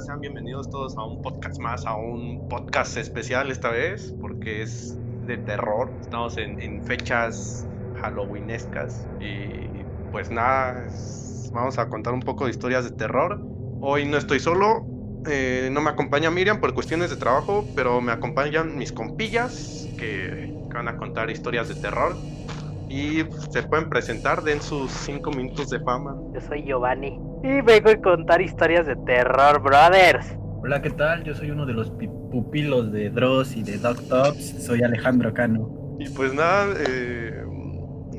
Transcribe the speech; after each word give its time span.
Sean 0.00 0.20
bienvenidos 0.20 0.70
todos 0.70 0.96
a 0.96 1.04
un 1.04 1.20
podcast 1.20 1.60
más, 1.60 1.84
a 1.84 1.94
un 1.94 2.48
podcast 2.48 2.96
especial 2.96 3.50
esta 3.50 3.68
vez, 3.68 4.14
porque 4.22 4.62
es 4.62 4.96
de 5.26 5.36
terror. 5.36 5.92
Estamos 6.00 6.38
en, 6.38 6.82
fechas 6.84 7.66
halloweenescas 8.00 9.06
y 9.20 9.84
pues 10.10 10.30
nada, 10.30 10.86
vamos 11.52 11.78
a 11.78 11.88
contar 11.90 12.14
un 12.14 12.20
poco 12.20 12.46
de 12.46 12.52
historias 12.52 12.84
de 12.84 12.96
terror. 12.96 13.38
Hoy 13.82 14.06
no 14.06 14.16
estoy 14.16 14.40
solo, 14.40 14.86
eh, 15.28 15.68
no 15.70 15.82
me 15.82 15.90
acompaña 15.90 16.30
Miriam 16.30 16.58
por 16.58 16.72
cuestiones 16.72 17.10
de 17.10 17.16
trabajo, 17.16 17.66
pero 17.76 18.00
me 18.00 18.12
acompañan 18.12 18.78
mis 18.78 18.92
compillas 18.92 19.86
que 19.98 20.54
van 20.72 20.88
a 20.88 20.96
contar 20.96 21.28
historias 21.28 21.68
de 21.68 21.74
terror 21.74 22.16
y 22.88 23.24
se 23.50 23.62
pueden 23.64 23.90
presentar, 23.90 24.42
den 24.42 24.62
sus 24.62 24.90
cinco 24.90 25.30
minutos 25.32 25.68
de 25.68 25.80
fama. 25.80 26.16
Yo 26.32 26.40
soy 26.40 26.62
Giovanni 26.62 27.31
y 27.42 27.60
vengo 27.60 27.90
a 27.90 27.96
contar 27.96 28.40
historias 28.40 28.86
de 28.86 28.96
terror, 28.96 29.60
brothers. 29.60 30.36
Hola, 30.62 30.80
¿qué 30.80 30.90
tal? 30.90 31.24
Yo 31.24 31.34
soy 31.34 31.50
uno 31.50 31.66
de 31.66 31.72
los 31.72 31.90
pupilos 31.90 32.92
de 32.92 33.10
Dross 33.10 33.56
y 33.56 33.64
de 33.64 33.78
Doc 33.78 34.00
Tops. 34.08 34.64
Soy 34.64 34.82
Alejandro 34.82 35.34
Cano. 35.34 35.68
Y 35.98 36.08
pues 36.10 36.32
nada, 36.32 36.72
eh, 36.86 37.44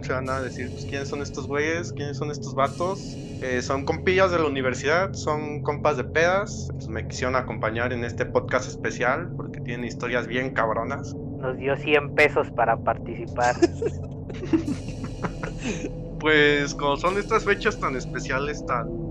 se 0.02 0.14
van 0.14 0.30
a 0.30 0.42
decir 0.42 0.70
pues, 0.72 0.86
quiénes 0.86 1.08
son 1.08 1.22
estos 1.22 1.48
güeyes, 1.48 1.94
quiénes 1.94 2.18
son 2.18 2.32
estos 2.32 2.54
vatos. 2.54 3.16
Eh, 3.42 3.62
son 3.62 3.86
compillas 3.86 4.32
de 4.32 4.40
la 4.40 4.46
universidad, 4.46 5.14
son 5.14 5.62
compas 5.62 5.96
de 5.96 6.04
pedas. 6.04 6.68
Pues 6.74 6.90
me 6.90 7.08
quisieron 7.08 7.38
acompañar 7.38 7.94
en 7.94 8.04
este 8.04 8.26
podcast 8.26 8.68
especial 8.68 9.32
porque 9.38 9.62
tienen 9.62 9.86
historias 9.86 10.28
bien 10.28 10.52
cabronas. 10.52 11.16
Nos 11.40 11.58
dio 11.58 11.78
100 11.78 12.16
pesos 12.16 12.52
para 12.52 12.76
participar. 12.76 13.56
pues 16.20 16.76
como 16.76 16.98
son 16.98 17.18
estas 17.18 17.46
fechas 17.46 17.80
tan 17.80 17.96
especiales, 17.96 18.66
tan... 18.66 19.03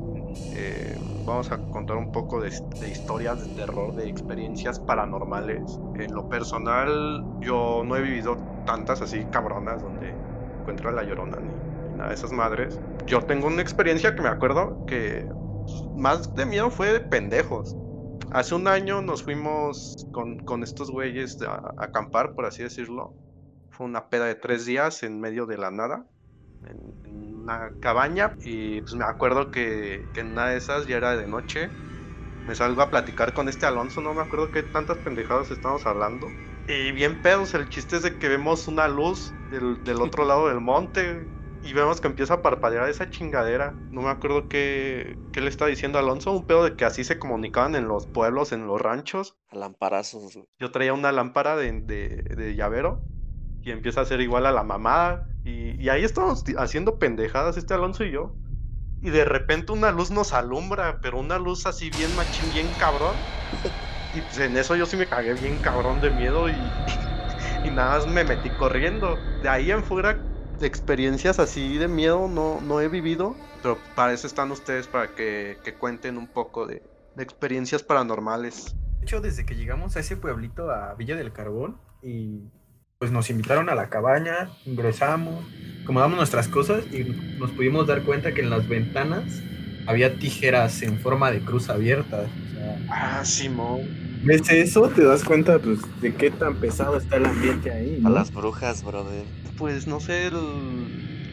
Eh, 0.54 0.94
vamos 1.24 1.50
a 1.50 1.58
contar 1.70 1.96
un 1.96 2.12
poco 2.12 2.40
de, 2.40 2.50
historias 2.86 3.40
de 3.40 3.54
terror, 3.54 3.94
de 3.94 4.08
experiencias 4.08 4.78
paranormales. 4.80 5.62
En 5.96 6.12
lo 6.12 6.28
personal, 6.28 7.24
yo 7.40 7.82
no 7.84 7.96
he 7.96 8.02
vivido 8.02 8.36
tantas 8.66 9.00
así 9.00 9.24
cabronas 9.30 9.82
donde 9.82 10.14
encuentro 10.60 10.90
a 10.90 10.92
la 10.92 11.04
llorona 11.04 11.38
ni, 11.40 11.96
nada 11.96 12.10
de 12.10 12.14
esas 12.14 12.32
madres. 12.32 12.78
Yo 13.06 13.20
tengo 13.22 13.46
una 13.46 13.62
experiencia 13.62 14.14
que 14.14 14.22
me 14.22 14.28
acuerdo 14.28 14.84
que 14.86 15.26
más 15.96 16.34
de 16.34 16.46
miedo 16.46 16.70
fue 16.70 16.92
de 16.92 17.00
pendejos. 17.00 17.74
Hace 18.30 18.54
un 18.54 18.66
año 18.68 19.02
nos 19.02 19.22
fuimos 19.22 20.06
con, 20.12 20.62
estos 20.62 20.90
güeyes 20.90 21.40
a 21.42 21.74
acampar, 21.78 22.34
por 22.34 22.46
así 22.46 22.62
decirlo, 22.62 23.14
fue 23.70 23.86
una 23.86 24.08
peda 24.08 24.26
de 24.26 24.34
tres 24.34 24.64
días 24.64 25.02
en 25.02 25.20
medio 25.20 25.46
de 25.46 25.58
la 25.58 25.70
nada, 25.70 26.06
una 27.42 27.72
cabaña. 27.80 28.36
Y 28.44 28.80
pues 28.80 28.94
me 28.94 29.04
acuerdo 29.04 29.50
que, 29.50 30.06
en 30.14 30.32
una 30.32 30.48
de 30.48 30.56
esas 30.56 30.86
ya 30.86 30.96
era 30.96 31.16
de 31.16 31.26
noche. 31.26 31.70
Me 32.46 32.54
salgo 32.56 32.82
a 32.82 32.90
platicar 32.90 33.34
con 33.34 33.48
este 33.48 33.66
Alonso, 33.66 34.00
no 34.00 34.14
me 34.14 34.22
acuerdo 34.22 34.50
qué 34.50 34.64
tantas 34.64 34.98
pendejadas 34.98 35.52
estamos 35.52 35.86
hablando. 35.86 36.26
Y 36.66 36.90
bien 36.90 37.22
pedos, 37.22 37.54
el 37.54 37.68
chiste 37.68 37.96
es 37.96 38.02
de 38.02 38.18
que 38.18 38.28
vemos 38.28 38.66
una 38.66 38.88
luz 38.88 39.32
del, 39.48 39.78
otro 40.00 40.24
lado 40.24 40.48
del 40.48 40.60
monte 40.60 41.28
y 41.62 41.72
vemos 41.72 42.00
que 42.00 42.08
empieza 42.08 42.34
a 42.34 42.42
parpadear 42.42 42.88
esa 42.88 43.10
chingadera. 43.10 43.76
No 43.90 44.02
me 44.02 44.10
acuerdo 44.10 44.48
qué, 44.48 45.18
qué, 45.32 45.40
le 45.40 45.48
está 45.48 45.66
diciendo 45.66 46.00
Alonso, 46.00 46.32
un 46.32 46.44
pedo 46.44 46.64
de 46.64 46.74
que 46.74 46.84
así 46.84 47.04
se 47.04 47.20
comunicaban 47.20 47.76
en 47.76 47.86
los 47.86 48.06
pueblos, 48.08 48.50
en 48.50 48.66
los 48.66 48.80
ranchos. 48.80 49.36
Lamparazos. 49.52 50.40
Yo 50.58 50.72
traía 50.72 50.94
una 50.94 51.12
lámpara 51.12 51.54
de, 51.56 51.72
de 51.72 52.54
llavero 52.56 53.06
y 53.62 53.70
empieza 53.70 54.00
a 54.00 54.04
ser 54.04 54.20
igual 54.20 54.46
a 54.46 54.52
la 54.52 54.64
mamada. 54.64 55.31
Y, 55.44 55.88
ahí 55.88 56.04
estamos 56.04 56.44
haciendo 56.56 56.98
pendejadas 56.98 57.56
este 57.56 57.74
Alonso 57.74 58.04
y 58.04 58.12
yo. 58.12 58.34
Y 59.02 59.10
de 59.10 59.24
repente 59.24 59.72
una 59.72 59.90
luz 59.90 60.10
nos 60.10 60.32
alumbra, 60.32 61.00
pero 61.02 61.18
una 61.18 61.38
luz 61.38 61.66
así 61.66 61.90
bien 61.90 62.14
machín, 62.14 62.52
bien 62.52 62.68
cabrón. 62.78 63.16
Y 64.14 64.20
pues 64.20 64.38
en 64.38 64.56
eso 64.56 64.76
yo 64.76 64.86
sí 64.86 64.96
me 64.96 65.06
cagué 65.06 65.34
bien 65.34 65.58
cabrón 65.58 66.00
de 66.00 66.10
miedo 66.10 66.48
y, 66.48 66.52
y 67.64 67.70
nada 67.70 67.98
más 67.98 68.06
me 68.06 68.22
metí 68.22 68.50
corriendo. 68.50 69.16
De 69.42 69.48
ahí 69.48 69.72
en 69.72 69.82
fuera, 69.82 70.18
experiencias 70.60 71.38
así 71.38 71.78
de 71.78 71.88
miedo 71.88 72.28
no, 72.28 72.60
no 72.60 72.80
he 72.80 72.88
vivido, 72.88 73.34
pero 73.62 73.78
para 73.94 74.12
eso 74.12 74.26
están 74.26 74.50
ustedes, 74.50 74.86
para 74.86 75.14
que, 75.14 75.58
que 75.64 75.74
cuenten 75.74 76.16
un 76.16 76.26
poco 76.26 76.66
de, 76.66 76.82
de 77.14 77.22
experiencias 77.22 77.82
paranormales. 77.82 78.76
De 78.98 79.06
hecho, 79.06 79.20
desde 79.20 79.44
que 79.44 79.56
llegamos 79.56 79.96
a 79.96 80.00
ese 80.00 80.16
pueblito, 80.16 80.70
a 80.70 80.94
Villa 80.94 81.16
del 81.16 81.32
Carbón, 81.32 81.78
y 82.02 82.42
pues 83.02 83.10
nos 83.10 83.30
invitaron 83.30 83.68
a 83.68 83.74
la 83.74 83.88
cabaña, 83.88 84.50
ingresamos, 84.64 85.44
acomodamos 85.82 86.18
nuestras 86.18 86.46
cosas 86.46 86.84
y 86.92 87.02
nos 87.36 87.50
pudimos 87.50 87.88
dar 87.88 88.02
cuenta 88.02 88.32
que 88.32 88.42
en 88.42 88.50
las 88.50 88.68
ventanas 88.68 89.42
había 89.88 90.14
tijeras 90.20 90.82
en 90.82 91.00
forma 91.00 91.32
de 91.32 91.40
cruz 91.40 91.68
abiertas. 91.68 92.28
ah, 92.88 93.24
Simón. 93.24 93.80
¿Ves 94.22 94.48
eso? 94.50 94.88
Te 94.88 95.02
das 95.02 95.24
cuenta 95.24 95.58
pues, 95.58 95.80
de 96.00 96.14
qué 96.14 96.30
tan 96.30 96.54
pesado 96.60 96.96
está 96.96 97.16
el 97.16 97.26
ambiente 97.26 97.72
ahí. 97.72 98.00
A 98.04 98.08
las 98.08 98.32
brujas, 98.32 98.84
brother. 98.84 99.24
Pues 99.58 99.88
no 99.88 99.98
sé, 99.98 100.30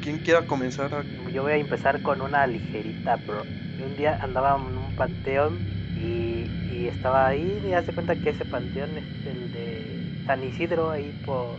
¿quién 0.02 0.18
quiera 0.18 0.48
comenzar? 0.48 1.06
Yo 1.32 1.44
voy 1.44 1.52
a 1.52 1.58
empezar 1.58 2.02
con 2.02 2.22
una 2.22 2.48
ligerita, 2.48 3.18
bro. 3.18 3.44
Un 3.44 3.96
día 3.96 4.18
andaba 4.24 4.58
en 4.58 4.76
un 4.76 4.96
panteón 4.96 5.79
y, 6.00 6.88
estaba 6.88 7.28
ahí 7.28 7.62
y 7.68 7.74
hace 7.74 7.94
cuenta 7.94 8.16
que 8.16 8.32
ese 8.32 8.46
panteón 8.46 8.90
es 8.98 9.26
el 9.28 9.54
de 9.54 10.24
San 10.26 10.44
Isidro, 10.44 10.90
ahí 10.90 11.14
por, 11.26 11.56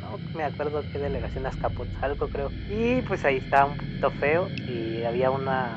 no 0.00 0.18
me 0.34 0.44
acuerdo 0.44 0.82
qué 0.92 0.98
delegación, 0.98 1.46
Azcapotzalco 1.46 2.28
creo. 2.28 2.50
Y 2.68 3.00
pues 3.02 3.24
ahí 3.24 3.38
estaba 3.38 3.66
un 3.66 3.76
poquito 3.76 4.10
feo 4.10 4.48
y 4.68 5.02
había 5.04 5.30
una, 5.30 5.70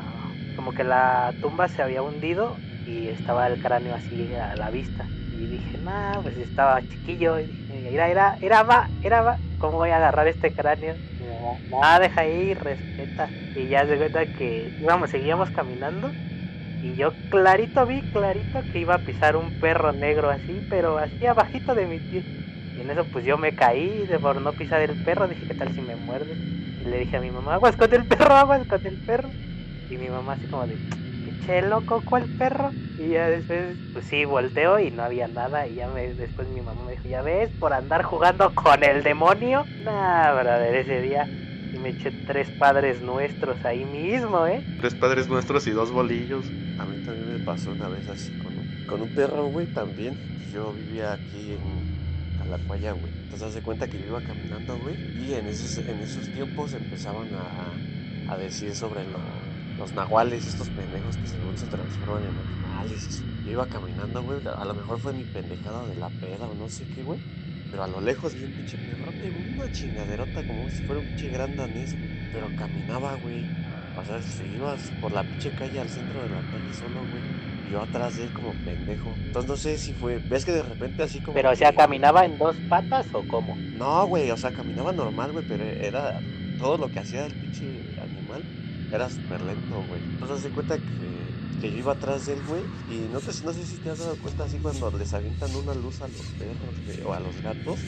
como 0.56 0.74
que 0.74 0.84
la 0.84 1.34
tumba 1.42 1.68
se 1.68 1.82
había 1.82 2.02
hundido 2.02 2.58
y 2.86 3.08
estaba 3.08 3.48
el 3.48 3.62
cráneo 3.62 3.96
así 3.96 4.30
a 4.36 4.56
la 4.56 4.70
vista. 4.70 5.06
Y 5.34 5.46
dije, 5.46 5.78
nah, 5.84 6.20
pues 6.22 6.38
estaba 6.38 6.82
chiquillo. 6.82 7.40
Y 7.40 7.50
era, 7.92 8.10
era, 8.10 8.38
era, 8.42 8.64
va, 8.64 8.90
era, 9.04 9.22
va, 9.22 9.38
¿cómo 9.60 9.78
voy 9.78 9.92
a 9.92 9.98
agarrar 9.98 10.28
este 10.28 10.52
cráneo? 10.52 10.96
Nada, 11.70 12.00
deja 12.00 12.22
ahí, 12.22 12.54
respeta. 12.54 13.30
Y 13.56 13.68
ya 13.68 13.86
se 13.86 13.98
cuenta 13.98 14.26
que 14.26 14.78
íbamos, 14.82 15.10
seguíamos 15.10 15.50
caminando 15.52 16.12
y 16.82 16.96
yo 16.96 17.12
clarito 17.30 17.86
vi, 17.86 18.02
clarito 18.02 18.60
que 18.72 18.80
iba 18.80 18.96
a 18.96 19.00
pisar 19.00 19.36
un 19.36 19.52
perro 19.60 19.92
negro 19.92 20.30
así, 20.30 20.66
pero 20.70 20.98
así 20.98 21.26
abajito 21.26 21.74
de 21.74 21.86
mi 21.86 22.00
pie. 22.00 22.24
Y 22.78 22.82
en 22.82 22.92
eso 22.92 23.06
pues 23.12 23.26
yo 23.26 23.38
me 23.38 23.54
caí 23.54 24.06
de 24.06 24.20
por 24.20 24.40
no 24.42 24.52
pisar 24.54 24.82
el 24.82 25.04
perro, 25.04 25.28
dije, 25.28 25.48
¿qué 25.48 25.54
tal 25.56 25.74
si 25.74 25.82
me 25.82 25.96
muerde? 25.96 26.34
Y 26.34 26.90
le 26.90 27.00
dije 27.00 27.18
a 27.18 27.22
mi 27.22 27.32
mamá, 27.32 27.56
aguas 27.56 27.76
con 27.76 27.94
el 27.94 28.06
perro, 28.06 28.36
aguas 28.36 28.68
con 28.68 28.86
el 28.86 28.96
perro. 29.06 29.30
Y 29.90 29.98
mi 29.98 30.10
mamá 30.10 30.34
así 30.34 30.46
como 30.48 30.68
de, 30.68 30.76
pinche 30.76 31.62
loco, 31.64 32.02
¿cuál 32.06 32.26
perro? 32.38 32.72
Y 33.00 33.10
ya 33.10 33.28
después, 33.30 33.76
pues 33.94 34.06
sí, 34.06 34.26
volteo 34.26 34.80
y 34.80 34.92
no 34.92 35.04
había 35.04 35.28
nada. 35.28 35.68
Y 35.68 35.76
ya 35.76 35.88
me, 35.88 36.14
después 36.14 36.48
mi 36.50 36.62
mamá 36.62 36.84
me 36.86 36.92
dijo, 36.92 37.08
¿ya 37.08 37.22
ves? 37.22 37.50
Por 37.60 37.74
andar 37.74 38.04
jugando 38.04 38.54
con 38.54 38.84
el 38.84 39.02
demonio. 39.02 39.66
Nah, 39.84 40.34
brother, 40.34 40.76
ese 40.76 41.02
día 41.02 41.28
me 41.78 41.90
eché 41.90 42.12
tres 42.12 42.50
padres 42.50 43.02
nuestros 43.02 43.64
ahí 43.66 43.86
mismo, 43.86 44.46
¿eh? 44.48 44.64
Tres 44.80 44.96
padres 44.96 45.28
nuestros 45.28 45.68
y 45.68 45.72
dos 45.72 45.92
bolillos. 45.92 46.46
A 46.80 46.86
mí 46.86 47.04
también 47.06 47.40
me 47.40 47.46
pasó 47.46 47.72
una 47.72 47.88
vez 47.88 48.08
así 48.10 48.32
con 48.40 48.58
un, 48.58 48.86
con 48.88 49.02
un 49.02 49.10
perro, 49.10 49.48
güey, 49.48 49.68
también. 49.68 50.18
Yo 50.54 50.74
vivía 50.74 51.14
aquí 51.14 51.54
en 51.54 52.40
Calacuaya, 52.40 52.94
güey. 52.94 53.12
Entonces 53.24 53.50
hace 53.50 53.62
cuenta 53.62 53.88
que 53.88 54.00
yo 54.00 54.08
iba 54.08 54.22
caminando, 54.22 54.78
güey. 54.80 54.96
Y 55.24 55.34
en 55.34 55.48
esos, 55.48 55.78
en 55.78 56.00
esos 56.00 56.32
tiempos 56.34 56.74
empezaban 56.74 57.28
a, 57.36 58.34
a 58.34 58.38
decir 58.38 58.76
sobre 58.76 59.02
los 59.78 59.94
nahuales, 59.94 60.48
estos 60.48 60.70
pendejos 60.70 61.18
que 61.18 61.28
según 61.28 61.58
se 61.58 61.68
transforman 61.68 62.24
en 62.24 62.30
animales. 62.30 63.24
Yo 63.46 63.52
iba 63.52 63.68
caminando, 63.68 64.24
güey. 64.24 64.40
A 64.46 64.66
lo 64.66 64.74
mejor 64.74 65.00
fue 65.00 65.14
mi 65.14 65.24
pendejada 65.24 65.86
de 65.88 65.96
la 65.96 66.10
peda 66.10 66.48
o 66.48 66.56
no 66.56 66.70
sé 66.70 66.86
qué, 66.96 67.04
güey. 67.04 67.20
Pero 67.70 67.84
a 67.84 67.88
lo 67.88 68.00
lejos 68.02 68.34
vi 68.34 68.44
un 68.44 68.54
pinche 68.54 68.78
perrote, 68.78 69.30
una 69.30 69.70
chingaderota 69.70 70.44
como 70.46 70.70
si 70.70 70.84
fuera 70.84 71.02
un 71.02 71.08
pinche 71.08 71.30
gran 71.30 71.56
danés, 71.56 71.96
Pero 72.32 72.56
caminaba, 72.56 73.16
güey. 73.16 73.46
O 73.96 74.06
sea, 74.06 74.22
si 74.22 74.44
ibas 74.46 74.92
por 75.00 75.12
la 75.12 75.24
pinche 75.24 75.52
calle 75.52 75.80
al 75.80 75.90
centro 75.90 76.22
de 76.22 76.30
la 76.30 76.44
calle 76.52 76.74
solo, 76.74 77.06
güey. 77.08 77.24
Y 77.68 77.72
yo 77.72 77.82
atrás 77.82 78.16
de 78.18 78.24
él 78.26 78.34
como 78.34 78.54
pendejo. 78.64 79.16
Entonces 79.26 79.50
no 79.50 79.58
sé 79.58 79.78
si 79.78 79.94
fue. 79.94 80.20
¿Ves 80.20 80.46
que 80.46 80.52
de 80.52 80.64
repente 80.64 81.04
así 81.04 81.20
como. 81.20 81.36
Pero, 81.36 81.52
o 81.52 81.56
sea, 81.56 81.74
¿caminaba 81.74 82.26
en 82.26 82.38
dos 82.38 82.56
patas 82.70 83.08
o 83.14 83.28
cómo? 83.28 83.56
No, 83.56 84.06
güey, 84.08 84.30
o 84.32 84.38
sea, 84.38 84.52
caminaba 84.52 84.94
normal, 84.94 85.32
güey, 85.32 85.46
pero 85.48 85.64
era. 85.64 86.22
Todo 86.58 86.78
lo 86.78 86.90
que 86.90 87.00
hacía 87.00 87.26
el 87.26 87.36
pinche 87.36 87.66
animal 88.02 88.44
era 88.92 89.10
súper 89.10 89.42
lento, 89.42 89.84
güey. 89.84 90.02
Entonces 90.02 90.42
se 90.42 90.52
cuenta 90.52 90.78
que, 90.80 91.37
que 91.62 91.72
yo 91.72 91.78
iba 91.78 91.94
atrás 91.94 92.26
de 92.26 92.34
él, 92.34 92.40
güey. 92.48 92.62
Y 92.90 93.10
no, 93.12 93.20
sé, 93.20 93.44
no 93.44 93.54
sé 93.54 93.66
si 93.66 93.78
te 93.78 93.90
has 93.90 94.00
dado 94.00 94.16
cuenta 94.18 94.46
así 94.46 94.58
cuando 94.58 94.98
les 94.98 95.14
avientan 95.14 95.56
una 95.56 95.74
luz 95.74 96.02
a 96.02 96.08
los 96.08 96.22
perros 96.38 97.06
o 97.06 97.14
a 97.14 97.20
los 97.20 97.42
gatos 97.42 97.80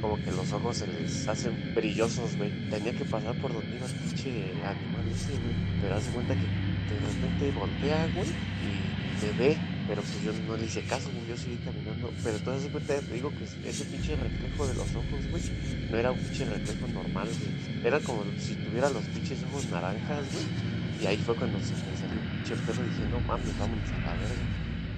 como 0.00 0.16
que 0.16 0.30
los 0.30 0.52
ojos 0.52 0.76
se 0.76 0.86
les 0.86 1.26
hacen 1.28 1.74
brillosos, 1.74 2.36
güey. 2.36 2.50
Tenía 2.70 2.92
que 2.92 3.04
pasar 3.04 3.34
por 3.40 3.52
donde 3.52 3.76
iba 3.76 3.86
el 3.86 3.92
pinche 3.92 4.30
animal 4.64 5.08
ese, 5.12 5.32
güey. 5.32 5.54
Pero 5.80 5.94
hace 5.96 6.10
cuenta 6.10 6.34
que 6.34 6.40
de 6.40 7.00
repente 7.00 7.58
voltea, 7.58 8.08
güey, 8.14 8.28
y 8.28 9.24
me 9.24 9.38
ve. 9.38 9.58
Pero 9.88 10.02
pues 10.02 10.22
yo 10.22 10.32
no 10.46 10.56
le 10.56 10.66
hice 10.66 10.82
caso, 10.82 11.10
güey. 11.14 11.28
Yo 11.28 11.36
seguí 11.36 11.56
caminando. 11.64 12.12
Pero 12.22 12.36
entonces 12.36 12.72
de 12.72 12.80
te 12.80 13.14
digo 13.14 13.30
que 13.30 13.68
ese 13.68 13.84
pinche 13.86 14.16
reflejo 14.16 14.66
de 14.66 14.74
los 14.74 14.88
ojos, 14.94 15.30
güey, 15.30 15.42
no 15.90 15.96
era 15.96 16.12
un 16.12 16.18
pinche 16.18 16.44
reflejo 16.44 16.88
normal, 16.88 17.28
güey. 17.28 17.86
Era 17.86 18.00
como 18.00 18.22
si 18.38 18.54
tuviera 18.54 18.90
los 18.90 19.04
pinches 19.04 19.42
ojos 19.44 19.68
naranjas, 19.70 20.24
güey. 20.32 20.77
Y 20.98 21.06
ahí 21.06 21.18
fue 21.18 21.36
cuando 21.36 21.60
se 21.60 21.76
me 21.76 21.94
salió 21.96 22.20
un 22.20 22.28
pinche 22.28 22.56
perro 22.56 22.82
diciendo, 22.82 23.20
mames, 23.20 23.56
vámonos 23.56 23.92
a 23.94 24.00
la 24.00 24.16
verga. 24.16 24.48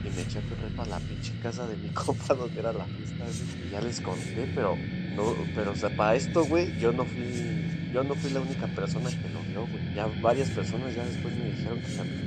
y 0.03 0.11
me 0.11 0.23
eché 0.23 0.39
a 0.41 0.43
correr 0.43 0.73
para 0.73 0.89
la 0.89 1.01
pinche 1.01 1.35
casa 1.39 1.67
de 1.67 1.77
mi 1.77 1.91
compa 1.93 2.35
donde 2.35 2.61
era 2.61 2.73
la 2.73 2.89
fiesta. 2.89 3.27
Y 3.61 3.69
ya 3.71 3.81
les 3.83 4.01
conté, 4.01 4.49
pero 4.49 4.79
no, 5.11 5.51
pero 5.55 5.73
o 5.73 5.77
sea, 5.77 5.91
para 5.91 6.15
esto, 6.17 6.45
güey, 6.47 6.75
yo 6.77 6.93
no 6.93 7.07
fui, 7.07 7.67
yo 7.93 8.03
no 8.05 8.17
fui 8.17 8.31
la 8.31 8.41
única 8.41 8.69
persona 8.69 9.11
que 9.21 9.29
lo 9.29 9.45
vio, 9.45 9.67
güey. 9.69 9.85
Ya 9.93 10.07
varias 10.07 10.51
personas 10.51 10.95
ya 10.95 11.05
después 11.05 11.35
me 11.37 11.47
dijeron 11.51 11.81
que 11.83 11.91
también 11.91 12.27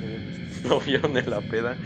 lo 0.64 0.80
vieron 0.82 1.18
en 1.18 1.30
la 1.30 1.42
peda. 1.42 1.80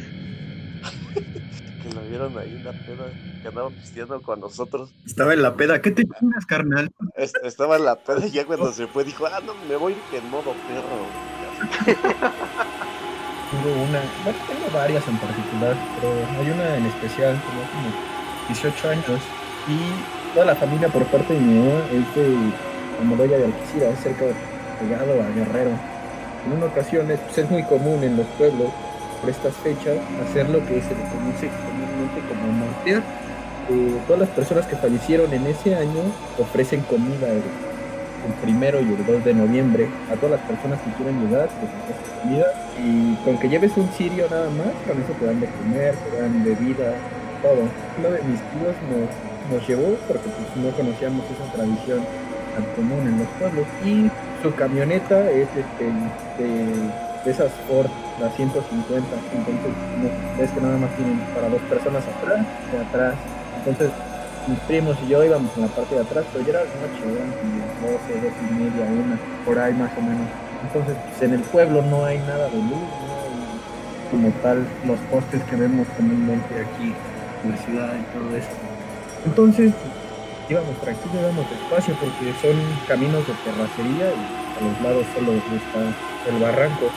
que 1.82 1.90
lo 1.90 2.06
vieron 2.08 2.38
ahí 2.38 2.56
en 2.56 2.64
la 2.64 2.74
peda, 2.74 3.14
que 3.42 3.48
andaba 3.48 3.70
pisteando 3.72 4.22
con 4.22 4.40
nosotros. 4.40 4.94
Estaba 5.06 5.34
en 5.34 5.42
la 5.42 5.56
peda. 5.56 5.82
¿Qué 5.82 5.92
te 5.92 6.04
chingas, 6.04 6.46
carnal? 6.46 6.90
Es- 7.16 7.34
Estaba 7.44 7.78
en 7.78 7.86
la 7.86 8.02
peda 8.04 8.28
y 8.28 8.32
ya 8.32 8.46
cuando 8.46 8.74
se 8.74 8.88
fue 8.88 9.04
dijo, 9.04 9.26
ah, 9.28 9.40
no, 9.46 9.56
me 9.66 9.76
voy 9.78 9.96
en 10.12 10.30
modo 10.30 10.54
perro. 10.68 11.37
Tengo 13.48 13.82
una, 13.82 14.02
tengo 14.24 14.68
varias 14.74 15.08
en 15.08 15.18
particular, 15.18 15.76
pero 15.96 16.12
hay 16.38 16.50
una 16.52 16.76
en 16.76 16.86
especial, 16.86 17.40
tengo 17.40 17.64
como 17.72 17.90
18 18.50 18.90
años 18.90 19.22
y 19.68 20.34
toda 20.34 20.46
la 20.48 20.56
familia 20.56 20.90
por 20.90 21.06
parte 21.06 21.34
de 21.34 21.40
mi 21.40 21.58
mamá 21.58 21.80
es 21.94 22.16
de 22.16 22.36
Amoroya 23.00 23.38
de 23.38 23.46
Alquicira, 23.46 23.90
es 23.90 24.00
cerca 24.00 24.26
pegado 24.80 25.14
a 25.24 25.30
Guerrero. 25.30 25.72
En 26.46 26.58
una 26.58 26.66
ocasión 26.66 27.10
es, 27.10 27.20
pues, 27.22 27.38
es 27.38 27.50
muy 27.50 27.64
común 27.64 28.04
en 28.04 28.18
los 28.18 28.28
pueblos 28.38 28.68
por 29.22 29.30
estas 29.30 29.56
fechas 29.56 29.96
hacer 30.28 30.50
lo 30.50 30.60
que 30.60 30.82
se 30.82 30.94
le 30.94 31.04
conoce 31.10 31.48
comúnmente 31.48 32.22
como 32.28 32.52
mortear. 32.52 33.02
Eh, 33.70 33.98
todas 34.08 34.20
las 34.22 34.30
personas 34.30 34.66
que 34.68 34.76
fallecieron 34.76 35.34
en 35.34 35.48
ese 35.48 35.76
año 35.76 36.02
ofrecen 36.38 36.82
comida 36.82 37.28
el, 37.28 37.44
el 38.28 38.34
primero 38.44 38.82
y 38.82 38.94
el 38.94 39.06
2 39.06 39.24
de 39.26 39.34
noviembre. 39.34 39.88
A 40.12 40.16
todas 40.16 40.40
las 40.40 40.42
personas 40.48 40.80
que 40.82 40.92
llegar, 41.04 41.50
les 41.62 41.72
ofrecen 41.72 42.08
comida. 42.22 42.48
Y 42.78 43.16
con 43.24 43.38
que 43.40 43.50
lleves 43.50 43.76
un 43.78 43.88
cirio 43.90 44.28
nada 44.30 44.50
más, 44.52 44.74
con 44.86 45.02
eso 45.02 45.14
te 45.20 45.26
dan 45.26 45.40
de 45.40 45.48
comer, 45.48 45.96
te 45.96 46.22
dan 46.22 46.44
bebida, 46.44 46.94
todo. 47.42 47.66
Uno 47.98 48.10
de 48.12 48.22
mis 48.24 48.40
tíos 48.54 48.76
nos, 48.92 49.10
nos 49.52 49.68
llevó 49.68 49.96
porque 50.08 50.30
pues, 50.30 50.48
no 50.64 50.70
conocíamos 50.76 51.26
esa 51.26 51.52
tradición 51.54 52.02
tan 52.54 52.66
común 52.76 53.08
en 53.08 53.20
los 53.20 53.28
pueblos. 53.40 53.66
Y 53.84 54.12
su 54.44 54.54
camioneta 54.54 55.32
es 55.32 55.48
este, 55.56 55.86
de, 56.38 56.68
de 57.26 57.32
esas 57.32 57.52
Ford, 57.68 57.90
las 58.20 58.36
150, 58.36 59.08
entonces 59.36 59.72
ves 60.40 60.52
que 60.52 60.62
nada 60.62 60.78
más 60.78 60.90
tienen 60.96 61.20
para 61.36 61.50
dos 61.50 61.62
personas 61.70 62.04
atrás 62.08 62.46
y 62.74 62.78
atrás, 62.78 63.16
entonces 63.58 63.92
mis 64.48 64.60
primos 64.62 64.98
y 65.06 65.10
yo 65.10 65.24
íbamos 65.24 65.52
en 65.56 65.64
la 65.64 65.68
parte 65.68 65.96
de 65.96 66.02
atrás, 66.02 66.26
pero 66.32 66.46
ya 66.46 66.52
era 66.52 66.60
noche, 66.62 67.04
eran 67.04 67.32
como 67.38 67.92
12, 67.92 68.22
12 68.22 68.36
y 68.50 68.54
media, 68.56 68.86
una, 68.86 69.18
por 69.46 69.60
ahí 69.60 69.74
más 69.74 69.92
o 69.98 70.02
menos. 70.02 70.28
Entonces, 70.64 70.96
pues, 71.10 71.22
en 71.22 71.34
el 71.34 71.42
pueblo 71.42 71.82
no 71.82 72.06
hay 72.06 72.20
nada 72.20 72.50
de 72.50 72.58
luz, 72.58 72.88
no 73.08 73.18
como 74.12 74.30
tal 74.42 74.66
los 74.86 75.00
postes 75.12 75.44
que 75.44 75.56
vemos 75.56 75.88
comúnmente 75.96 76.62
aquí 76.62 76.94
en 77.44 77.52
la 77.52 77.58
ciudad 77.58 77.94
y 77.94 78.18
todo 78.18 78.38
eso. 78.38 78.50
Entonces, 79.26 79.74
íbamos 80.50 80.76
tranquilos, 80.82 81.18
íbamos 81.20 81.50
despacio 81.50 81.96
porque 82.00 82.34
son 82.42 82.56
caminos 82.88 83.28
de 83.28 83.34
terracería 83.44 84.08
a 84.58 84.64
los 84.64 84.82
lados 84.82 85.06
solo 85.14 85.34
está 85.34 86.30
el 86.30 86.42
barranco. 86.42 86.90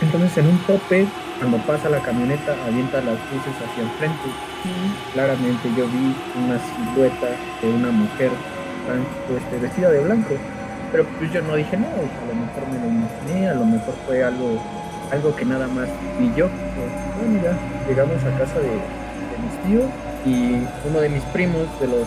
Entonces, 0.00 0.38
en 0.38 0.46
un 0.46 0.58
tope, 0.58 1.06
cuando 1.38 1.58
pasa 1.58 1.88
la 1.88 2.00
camioneta, 2.00 2.54
avienta 2.66 3.00
las 3.00 3.18
luces 3.32 3.54
hacia 3.56 3.82
el 3.82 3.90
frente 3.98 4.28
y 4.64 5.12
claramente 5.12 5.68
yo 5.76 5.86
vi 5.88 6.14
una 6.44 6.58
silueta 6.58 7.28
de 7.60 7.68
una 7.68 7.90
mujer 7.90 8.30
pues, 9.28 9.60
vestida 9.60 9.90
de 9.90 10.00
blanco. 10.00 10.34
Pero 10.92 11.04
pues 11.18 11.32
yo 11.32 11.40
no 11.42 11.56
dije 11.56 11.76
nada, 11.76 11.94
a 11.94 12.26
lo 12.28 12.34
mejor 12.34 12.68
me 12.70 12.78
lo 12.78 12.86
imaginé, 12.86 13.48
a 13.48 13.54
lo 13.54 13.64
mejor 13.64 13.94
fue 14.06 14.22
algo, 14.22 14.60
algo 15.10 15.34
que 15.34 15.44
nada 15.44 15.66
más 15.66 15.88
vi 16.18 16.30
yo. 16.36 16.48
Pues, 16.48 16.90
bueno, 17.18 17.42
ya 17.42 17.56
llegamos 17.88 18.22
a 18.24 18.38
casa 18.38 18.58
de, 18.60 18.68
de 18.68 19.36
mis 19.42 19.62
tíos 19.64 19.90
y 20.26 20.66
uno 20.88 21.00
de 21.00 21.08
mis 21.08 21.22
primos, 21.32 21.66
de 21.80 21.88
los 21.88 22.06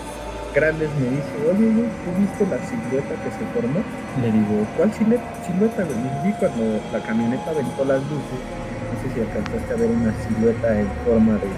grandes, 0.56 0.90
me 0.96 1.10
dice, 1.20 1.36
oye, 1.52 1.68
¿tú 2.04 2.10
viste 2.18 2.48
la 2.48 2.58
silueta 2.66 3.14
que 3.22 3.30
se 3.36 3.44
formó? 3.54 3.80
Le 4.22 4.32
digo, 4.32 4.66
¿cuál 4.78 4.90
silueta? 4.94 5.84
güey?" 5.84 6.00
Y 6.00 6.28
vi 6.28 6.34
cuando 6.40 6.80
la 6.92 7.00
camioneta 7.04 7.52
aventó 7.52 7.84
las 7.86 8.00
luces, 8.08 8.40
no 8.40 8.96
sé 9.04 9.06
si 9.14 9.20
alcanzaste 9.20 9.74
a 9.74 9.78
ver 9.78 9.90
una 9.92 10.14
silueta 10.24 10.80
en 10.80 10.88
forma 11.06 11.34
de, 11.44 11.52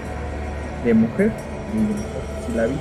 de 0.84 0.94
mujer, 0.94 1.32
y 1.74 1.80
sí 2.46 2.52
la 2.58 2.66
vi. 2.66 2.76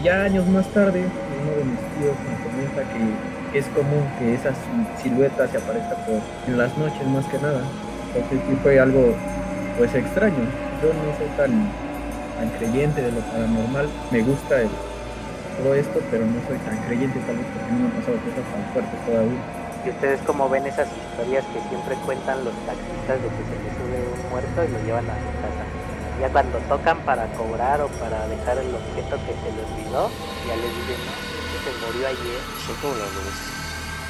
Y 0.00 0.02
ya 0.02 0.22
años 0.24 0.46
más 0.48 0.66
tarde, 0.74 1.00
uno 1.06 1.50
de 1.56 1.64
mis 1.64 1.80
tíos 1.96 2.16
me 2.26 2.36
comenta 2.42 2.82
que 2.92 3.58
es 3.58 3.66
común 3.68 4.02
que 4.18 4.34
esa 4.34 4.50
si- 4.50 5.02
silueta 5.08 5.46
se 5.46 5.56
aparezca 5.58 5.94
por, 6.04 6.18
en 6.48 6.58
las 6.58 6.76
noches 6.76 7.06
más 7.08 7.24
que 7.26 7.38
nada. 7.38 7.62
Entonces 8.10 8.40
sí 8.48 8.56
fue 8.62 8.80
algo 8.80 9.14
pues 9.78 9.94
extraño. 9.94 10.42
Yo 10.82 10.88
no 10.90 11.14
soy 11.16 11.28
tan, 11.36 11.50
tan 12.38 12.48
creyente 12.58 13.00
de 13.02 13.12
lo 13.12 13.20
paranormal. 13.20 13.86
Me 14.10 14.22
gusta 14.22 14.60
el- 14.60 14.68
todo 15.56 15.74
esto, 15.74 16.00
pero 16.10 16.26
no 16.26 16.38
soy 16.46 16.58
tan 16.58 16.76
creyente 16.84 17.18
tal 17.26 17.36
vez 17.36 17.46
porque 17.52 17.70
no 17.72 17.78
me 17.78 17.86
han 17.86 17.94
pasado 17.98 18.16
cosas 18.22 18.44
tan 18.44 18.62
fuertes 18.72 18.98
todavía. 19.06 19.42
¿Y 19.84 19.90
ustedes 19.90 20.20
cómo 20.24 20.48
ven 20.48 20.66
esas 20.66 20.88
historias 20.88 21.44
que 21.52 21.60
siempre 21.68 21.94
cuentan 22.08 22.44
los 22.44 22.56
taxistas 22.64 23.20
de 23.20 23.28
que 23.28 23.42
se 23.44 23.56
les 23.60 23.72
sube 23.76 23.98
un 24.00 24.22
muerto 24.32 24.64
y 24.64 24.68
lo 24.72 24.78
llevan 24.80 25.04
a 25.04 25.16
su 25.20 25.30
casa? 25.44 25.64
Ya 26.20 26.28
cuando 26.32 26.56
tocan 26.72 26.98
para 27.04 27.26
cobrar 27.36 27.82
o 27.82 27.88
para 28.00 28.26
dejar 28.28 28.58
el 28.58 28.72
objeto 28.72 29.20
que 29.28 29.34
se 29.36 29.48
les 29.52 29.66
olvidó, 29.68 30.08
ya 30.48 30.56
les 30.56 30.72
dicen, 30.72 30.98
no, 31.04 31.12
es 31.12 31.46
que 31.52 31.58
se 31.60 31.72
murió 31.84 32.02
ayer. 32.08 32.40
Son 32.64 32.76
como 32.80 32.94
las 32.96 33.12
de 33.12 33.20
los, 33.28 33.38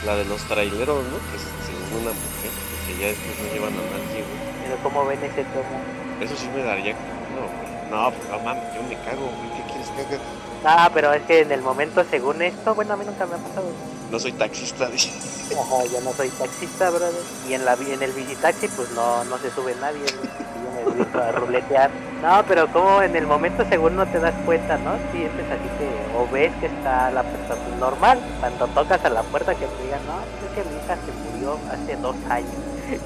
la 0.06 0.14
de 0.14 0.24
los 0.30 0.40
traileros, 0.46 1.02
¿no? 1.10 1.16
Que 1.32 1.36
se 1.42 1.50
según 1.66 2.06
una 2.06 2.14
mujer, 2.14 2.52
que 2.86 2.92
ya 2.94 3.06
después 3.10 3.34
no 3.34 3.46
llevan 3.50 3.74
a 3.74 3.82
nadie, 3.82 4.22
güey. 4.22 4.40
Pero 4.62 4.74
¿cómo 4.84 5.06
ven 5.10 5.18
ese 5.26 5.42
tema? 5.42 5.78
Eso 6.22 6.36
sí 6.38 6.46
me 6.54 6.62
daría 6.62 6.94
no, 7.34 7.50
güey. 7.50 7.74
No, 7.90 8.14
no 8.14 8.36
mames, 8.46 8.62
yo 8.74 8.82
me 8.86 8.94
cago, 9.02 9.26
güey. 9.26 9.50
¿Qué 9.58 9.62
quieres 9.74 9.90
que 9.90 10.00
haga? 10.06 10.22
Ah, 10.64 10.90
pero 10.94 11.12
es 11.12 11.22
que 11.24 11.40
en 11.40 11.52
el 11.52 11.60
momento, 11.60 12.02
según 12.10 12.40
esto, 12.40 12.74
bueno, 12.74 12.94
a 12.94 12.96
mí 12.96 13.04
nunca 13.04 13.26
me 13.26 13.34
ha 13.34 13.38
pasado. 13.38 13.66
No 14.10 14.18
soy 14.18 14.32
taxista, 14.32 14.86
dice. 14.90 15.10
Ajá, 15.54 15.84
yo 15.92 16.00
no 16.00 16.12
soy 16.12 16.30
taxista, 16.30 16.88
brother. 16.88 17.12
Y 17.48 17.52
en 17.52 17.64
la 17.66 17.74
en 17.74 18.02
el 18.02 18.12
bicitaxi, 18.12 18.68
pues 18.68 18.90
no, 18.92 19.24
no 19.24 19.36
se 19.38 19.50
sube 19.50 19.74
nadie. 19.80 20.00
Y 20.00 20.98
yo 20.98 21.04
me 21.12 21.20
a 21.20 21.32
ruletear. 21.32 21.90
No, 22.22 22.42
pero 22.48 22.72
como 22.72 23.02
en 23.02 23.14
el 23.14 23.26
momento 23.26 23.64
según 23.68 23.96
no 23.96 24.06
te 24.06 24.18
das 24.18 24.34
cuenta, 24.46 24.78
¿no? 24.78 24.96
Sientes 25.12 25.44
así 25.50 25.68
que, 25.78 26.16
o 26.16 26.26
ves 26.32 26.52
que 26.60 26.66
está 26.66 27.10
la 27.10 27.22
persona 27.22 27.60
pues, 27.62 27.78
normal. 27.78 28.18
Cuando 28.40 28.66
tocas 28.68 29.04
a 29.04 29.10
la 29.10 29.22
puerta 29.22 29.54
que 29.54 29.66
te 29.66 29.82
digan, 29.82 30.00
no, 30.06 30.20
es 30.20 30.54
que 30.54 30.70
mi 30.70 30.76
hija 30.76 30.96
se 30.96 31.30
murió 31.30 31.58
hace 31.70 31.96
dos 31.96 32.16
años. 32.30 32.50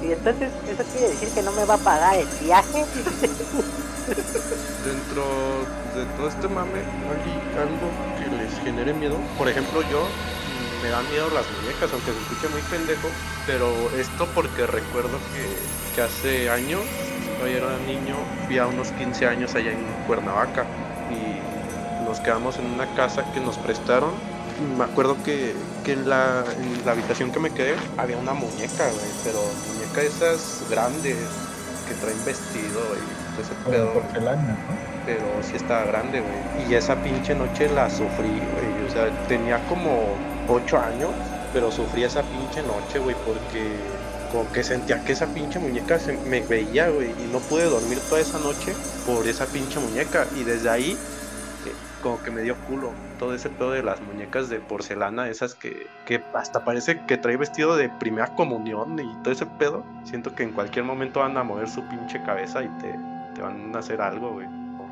Y 0.01 0.13
entonces, 0.13 0.49
¿eso 0.69 0.83
quiere 0.91 1.09
decir 1.09 1.29
que 1.29 1.41
no 1.41 1.51
me 1.51 1.65
va 1.65 1.73
a 1.73 1.77
pagar 1.77 2.15
el 2.15 2.27
viaje? 2.41 2.85
Dentro 4.09 5.23
de 5.93 6.05
todo 6.17 6.29
este 6.29 6.47
mame, 6.47 6.79
¿hay 6.79 7.59
algo 7.61 7.89
que 8.17 8.43
les 8.43 8.59
genere 8.63 8.93
miedo? 8.93 9.15
Por 9.37 9.47
ejemplo, 9.47 9.81
yo 9.83 10.07
me 10.81 10.89
dan 10.89 11.07
miedo 11.11 11.29
las 11.29 11.45
muñecas, 11.61 11.91
aunque 11.93 12.11
se 12.11 12.19
escuche 12.19 12.47
muy 12.49 12.61
pendejo, 12.61 13.07
pero 13.45 13.69
esto 13.99 14.27
porque 14.33 14.65
recuerdo 14.65 15.19
que, 15.95 16.01
hace 16.01 16.49
años, 16.49 16.81
yo 17.39 17.45
era 17.45 17.77
niño, 17.85 18.15
fui 18.47 18.57
a 18.57 18.67
unos 18.67 18.91
15 18.93 19.27
años 19.27 19.53
allá 19.53 19.73
en 19.73 19.85
Cuernavaca 20.07 20.65
y 21.11 22.05
nos 22.05 22.21
quedamos 22.21 22.57
en 22.57 22.65
una 22.67 22.87
casa 22.95 23.25
que 23.33 23.41
nos 23.41 23.57
prestaron. 23.57 24.11
Me 24.77 24.85
acuerdo 24.85 25.17
que, 25.23 25.53
en, 25.85 26.09
la, 26.09 26.45
habitación 26.87 27.31
que 27.31 27.39
me 27.39 27.51
quedé 27.51 27.75
había 27.97 28.17
una 28.17 28.33
muñeca, 28.33 28.89
güey, 28.89 29.11
pero 29.23 29.39
muñeca 29.73 30.01
esas 30.01 30.63
grandes 30.69 31.17
que 31.87 31.93
traen 31.95 32.23
vestido 32.25 32.79
y 32.95 33.28
ese 33.39 33.53
Como 33.55 33.71
pedo 33.71 33.93
porcelana, 33.93 34.41
¿no? 34.41 34.89
pero 35.09 35.25
sí 35.41 35.55
estaba 35.55 35.85
grande, 35.85 36.21
güey. 36.21 36.69
Y 36.69 36.75
esa 36.75 36.95
pinche 37.01 37.33
noche 37.33 37.67
la 37.69 37.89
sufrí, 37.89 38.29
güey. 38.29 38.85
O 38.87 38.91
sea, 38.91 39.09
tenía 39.27 39.59
como 39.67 40.15
8 40.47 40.77
años, 40.77 41.09
pero 41.51 41.71
sufrí 41.71 42.03
esa 42.03 42.21
pinche 42.21 42.61
noche, 42.61 42.99
güey, 42.99 43.15
porque 43.25 43.75
como 44.31 44.51
que 44.51 44.63
sentía 44.63 45.03
que 45.03 45.13
esa 45.13 45.25
pinche 45.27 45.57
muñeca 45.57 45.97
se 45.97 46.13
me 46.13 46.41
veía, 46.41 46.89
güey. 46.89 47.09
Y 47.09 47.29
no 47.31 47.39
pude 47.39 47.65
dormir 47.65 47.99
toda 48.07 48.21
esa 48.21 48.37
noche 48.37 48.75
por 49.07 49.27
esa 49.27 49.47
pinche 49.47 49.79
muñeca. 49.79 50.27
Y 50.35 50.43
desde 50.43 50.69
ahí, 50.69 50.91
eh, 50.91 51.73
como 52.03 52.21
que 52.21 52.29
me 52.29 52.43
dio 52.43 52.55
culo 52.67 52.91
todo 53.17 53.33
ese 53.33 53.49
pedo 53.49 53.71
de 53.71 53.81
las 53.81 53.99
muñecas 54.01 54.47
de 54.47 54.59
porcelana, 54.59 55.27
esas 55.27 55.55
que, 55.55 55.87
que 56.05 56.23
hasta 56.35 56.63
parece 56.63 57.01
que 57.05 57.17
trae 57.17 57.35
vestido 57.35 57.75
de 57.75 57.89
primera 57.89 58.27
comunión 58.35 58.97
y 58.99 59.23
todo 59.23 59.33
ese 59.33 59.47
pedo. 59.47 59.83
Siento 60.03 60.35
que 60.35 60.43
en 60.43 60.51
cualquier 60.51 60.85
momento 60.85 61.21
van 61.21 61.35
a 61.35 61.43
mover 61.43 61.67
su 61.67 61.81
pinche 61.89 62.21
cabeza 62.23 62.63
y 62.63 62.67
te, 62.79 62.95
te 63.39 63.43
van 63.43 63.73
a 63.73 63.79
hacer 63.79 64.01
algo, 64.01 64.31
güey. 64.33 64.47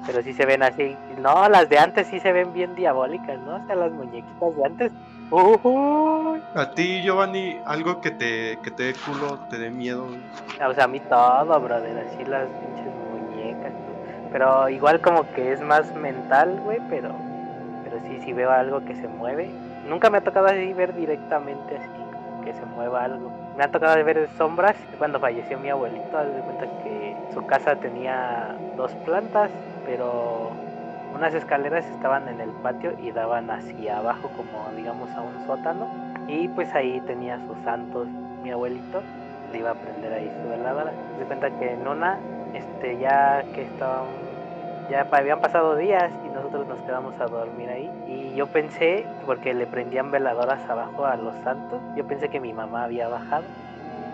Pero 0.06 0.22
sí 0.22 0.32
se 0.32 0.46
ven 0.46 0.64
así. 0.64 0.96
No, 1.18 1.50
las 1.50 1.68
de 1.68 1.80
antes 1.80 2.08
sí 2.08 2.20
se 2.22 2.32
ven 2.32 2.54
bien 2.54 2.76
diabólicas, 2.76 3.38
¿no? 3.40 3.56
O 3.56 3.66
sea, 3.68 3.76
las 3.76 3.92
muñequitas 3.92 4.56
de 4.56 4.66
antes. 4.66 4.92
Uy. 5.30 6.42
A 6.56 6.72
ti, 6.72 7.02
Giovanni, 7.04 7.58
algo 7.66 8.00
que 8.00 8.12
te, 8.12 8.58
que 8.64 8.72
te 8.72 8.84
dé 8.84 8.94
culo, 8.94 9.38
te 9.50 9.58
dé 9.58 9.70
miedo. 9.70 10.06
güey? 10.06 10.22
O 10.66 10.74
sea, 10.74 10.86
a 10.86 10.88
mí 10.88 11.02
todo, 11.02 11.60
brother, 11.60 12.08
así 12.08 12.24
las 12.24 12.48
pinches 12.48 12.94
muñecas. 13.12 13.74
Pero 14.32 14.70
igual 14.70 15.02
como 15.02 15.30
que 15.34 15.52
es 15.52 15.62
más 15.62 15.94
mental, 15.96 16.58
güey, 16.64 16.80
pero 16.90 17.12
pero 17.84 18.00
sí, 18.08 18.22
si 18.24 18.32
veo 18.32 18.52
algo 18.52 18.84
que 18.86 18.96
se 18.96 19.08
mueve. 19.10 19.50
Nunca 19.90 20.10
me 20.10 20.20
ha 20.20 20.22
tocado 20.22 20.48
así 20.48 20.72
ver 20.74 20.96
directamente 20.96 21.76
así, 21.76 21.88
como 22.14 22.42
que 22.46 22.54
se 22.54 22.66
mueva 22.66 23.04
algo. 23.04 23.30
Me 23.58 23.64
ha 23.64 23.72
tocado 23.72 24.04
ver 24.06 24.30
sombras 24.38 24.78
cuando 25.00 25.20
falleció 25.20 25.58
mi 25.58 25.72
abuelito, 25.72 26.16
de 26.16 26.42
cuenta 26.42 26.68
que 26.84 27.16
su 27.34 27.44
casa 27.48 27.76
tenía 27.76 28.56
dos 28.76 28.92
plantas, 29.04 29.50
pero 29.84 30.52
unas 31.16 31.34
escaleras 31.34 31.84
estaban 31.88 32.28
en 32.28 32.40
el 32.40 32.52
patio 32.62 32.94
y 33.02 33.10
daban 33.10 33.50
hacia 33.50 33.98
abajo 33.98 34.30
como 34.38 34.70
digamos 34.76 35.10
a 35.16 35.22
un 35.22 35.48
sótano. 35.48 35.88
Y 36.28 36.48
pues 36.50 36.72
ahí 36.76 37.02
tenía 37.08 37.40
sus 37.48 37.58
santos. 37.64 38.08
Mi 38.44 38.52
abuelito 38.52 39.02
le 39.52 39.58
iba 39.58 39.72
a 39.72 39.74
prender 39.74 40.14
ahí 40.14 40.32
su 40.40 40.50
veladora. 40.50 40.92
Se 41.18 41.26
cuenta 41.26 41.50
que 41.58 41.72
en 41.72 41.88
una 41.88 42.20
este 42.54 43.00
ya 43.00 43.44
que 43.56 43.64
estaban 43.64 44.27
ya 44.90 45.08
habían 45.12 45.40
pasado 45.40 45.76
días 45.76 46.12
y 46.26 46.30
nosotros 46.30 46.68
nos 46.68 46.80
quedamos 46.82 47.20
a 47.20 47.26
dormir 47.26 47.70
ahí 47.70 47.92
y 48.08 48.36
yo 48.36 48.48
pensé 48.48 49.06
porque 49.26 49.54
le 49.54 49.66
prendían 49.66 50.12
veladoras 50.12 50.68
abajo 50.70 51.06
a 51.06 51.16
los 51.16 51.36
santos 51.44 51.82
yo 51.96 52.06
pensé 52.06 52.30
que 52.30 52.40
mi 52.40 52.54
mamá 52.54 52.84
había 52.84 53.08
bajado 53.08 53.44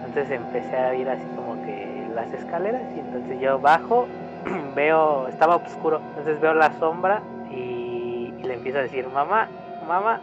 entonces 0.06 0.32
empecé 0.32 0.75
a 0.75 0.94
ir 0.96 1.10
así 1.10 1.25
como 1.36 1.62
que 1.63 2.08
las 2.13 2.32
escaleras 2.34 2.84
y 2.96 3.00
entonces 3.00 3.39
yo 3.39 3.60
bajo 3.60 4.08
veo, 4.75 5.27
estaba 5.27 5.56
oscuro, 5.56 6.01
entonces 6.10 6.39
veo 6.39 6.53
la 6.53 6.72
sombra 6.74 7.22
y, 7.50 8.34
y 8.38 8.44
le 8.44 8.56
empiezo 8.56 8.80
a 8.80 8.82
decir, 8.82 9.08
mamá, 9.08 9.48
mamá, 9.88 10.20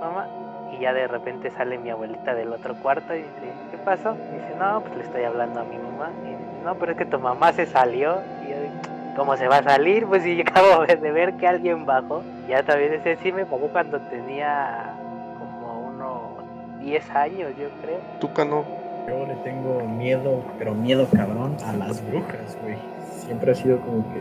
mamá. 0.00 0.28
Y 0.72 0.80
ya 0.80 0.92
de 0.92 1.08
repente 1.08 1.50
sale 1.50 1.78
mi 1.78 1.90
abuelita 1.90 2.34
del 2.34 2.52
otro 2.52 2.74
cuarto 2.76 3.14
y 3.14 3.18
dice, 3.18 3.52
¿qué 3.70 3.78
pasó? 3.78 4.16
Y 4.30 4.34
dice, 4.36 4.54
no, 4.58 4.80
pues 4.80 4.96
le 4.96 5.02
estoy 5.04 5.24
hablando 5.24 5.60
a 5.60 5.64
mi 5.64 5.78
mamá. 5.78 6.10
Y 6.24 6.30
dice, 6.30 6.44
no, 6.64 6.74
pero 6.76 6.92
es 6.92 6.98
que 6.98 7.06
tu 7.06 7.18
mamá 7.18 7.52
se 7.52 7.66
salió. 7.66 8.18
Y 8.44 8.50
yo 8.50 8.60
digo, 8.60 8.74
¿cómo 9.20 9.36
se 9.36 9.48
va 9.48 9.58
a 9.58 9.62
salir? 9.62 10.06
Pues 10.06 10.22
si 10.22 10.40
acabo 10.46 10.86
de 10.86 11.12
ver 11.12 11.34
que 11.34 11.46
alguien 11.46 11.84
bajó. 11.84 12.22
Ya 12.48 12.62
también 12.62 12.94
ese 12.94 13.16
sí 13.16 13.30
me 13.30 13.44
pasó 13.44 13.68
cuando 13.68 14.00
tenía 14.00 14.94
como 15.38 15.88
unos 15.88 16.80
10 16.80 17.10
años, 17.10 17.50
yo 17.58 17.68
creo. 17.82 17.98
Túcano. 18.18 18.64
Yo 19.06 19.26
le 19.26 19.34
tengo 19.44 19.86
miedo, 19.86 20.42
pero 20.58 20.72
miedo 20.72 21.06
cabrón, 21.14 21.54
a 21.66 21.74
las 21.74 22.02
brujas, 22.06 22.56
güey. 22.62 22.78
Siempre 23.18 23.52
ha 23.52 23.54
sido 23.54 23.78
como 23.80 24.10
que 24.14 24.20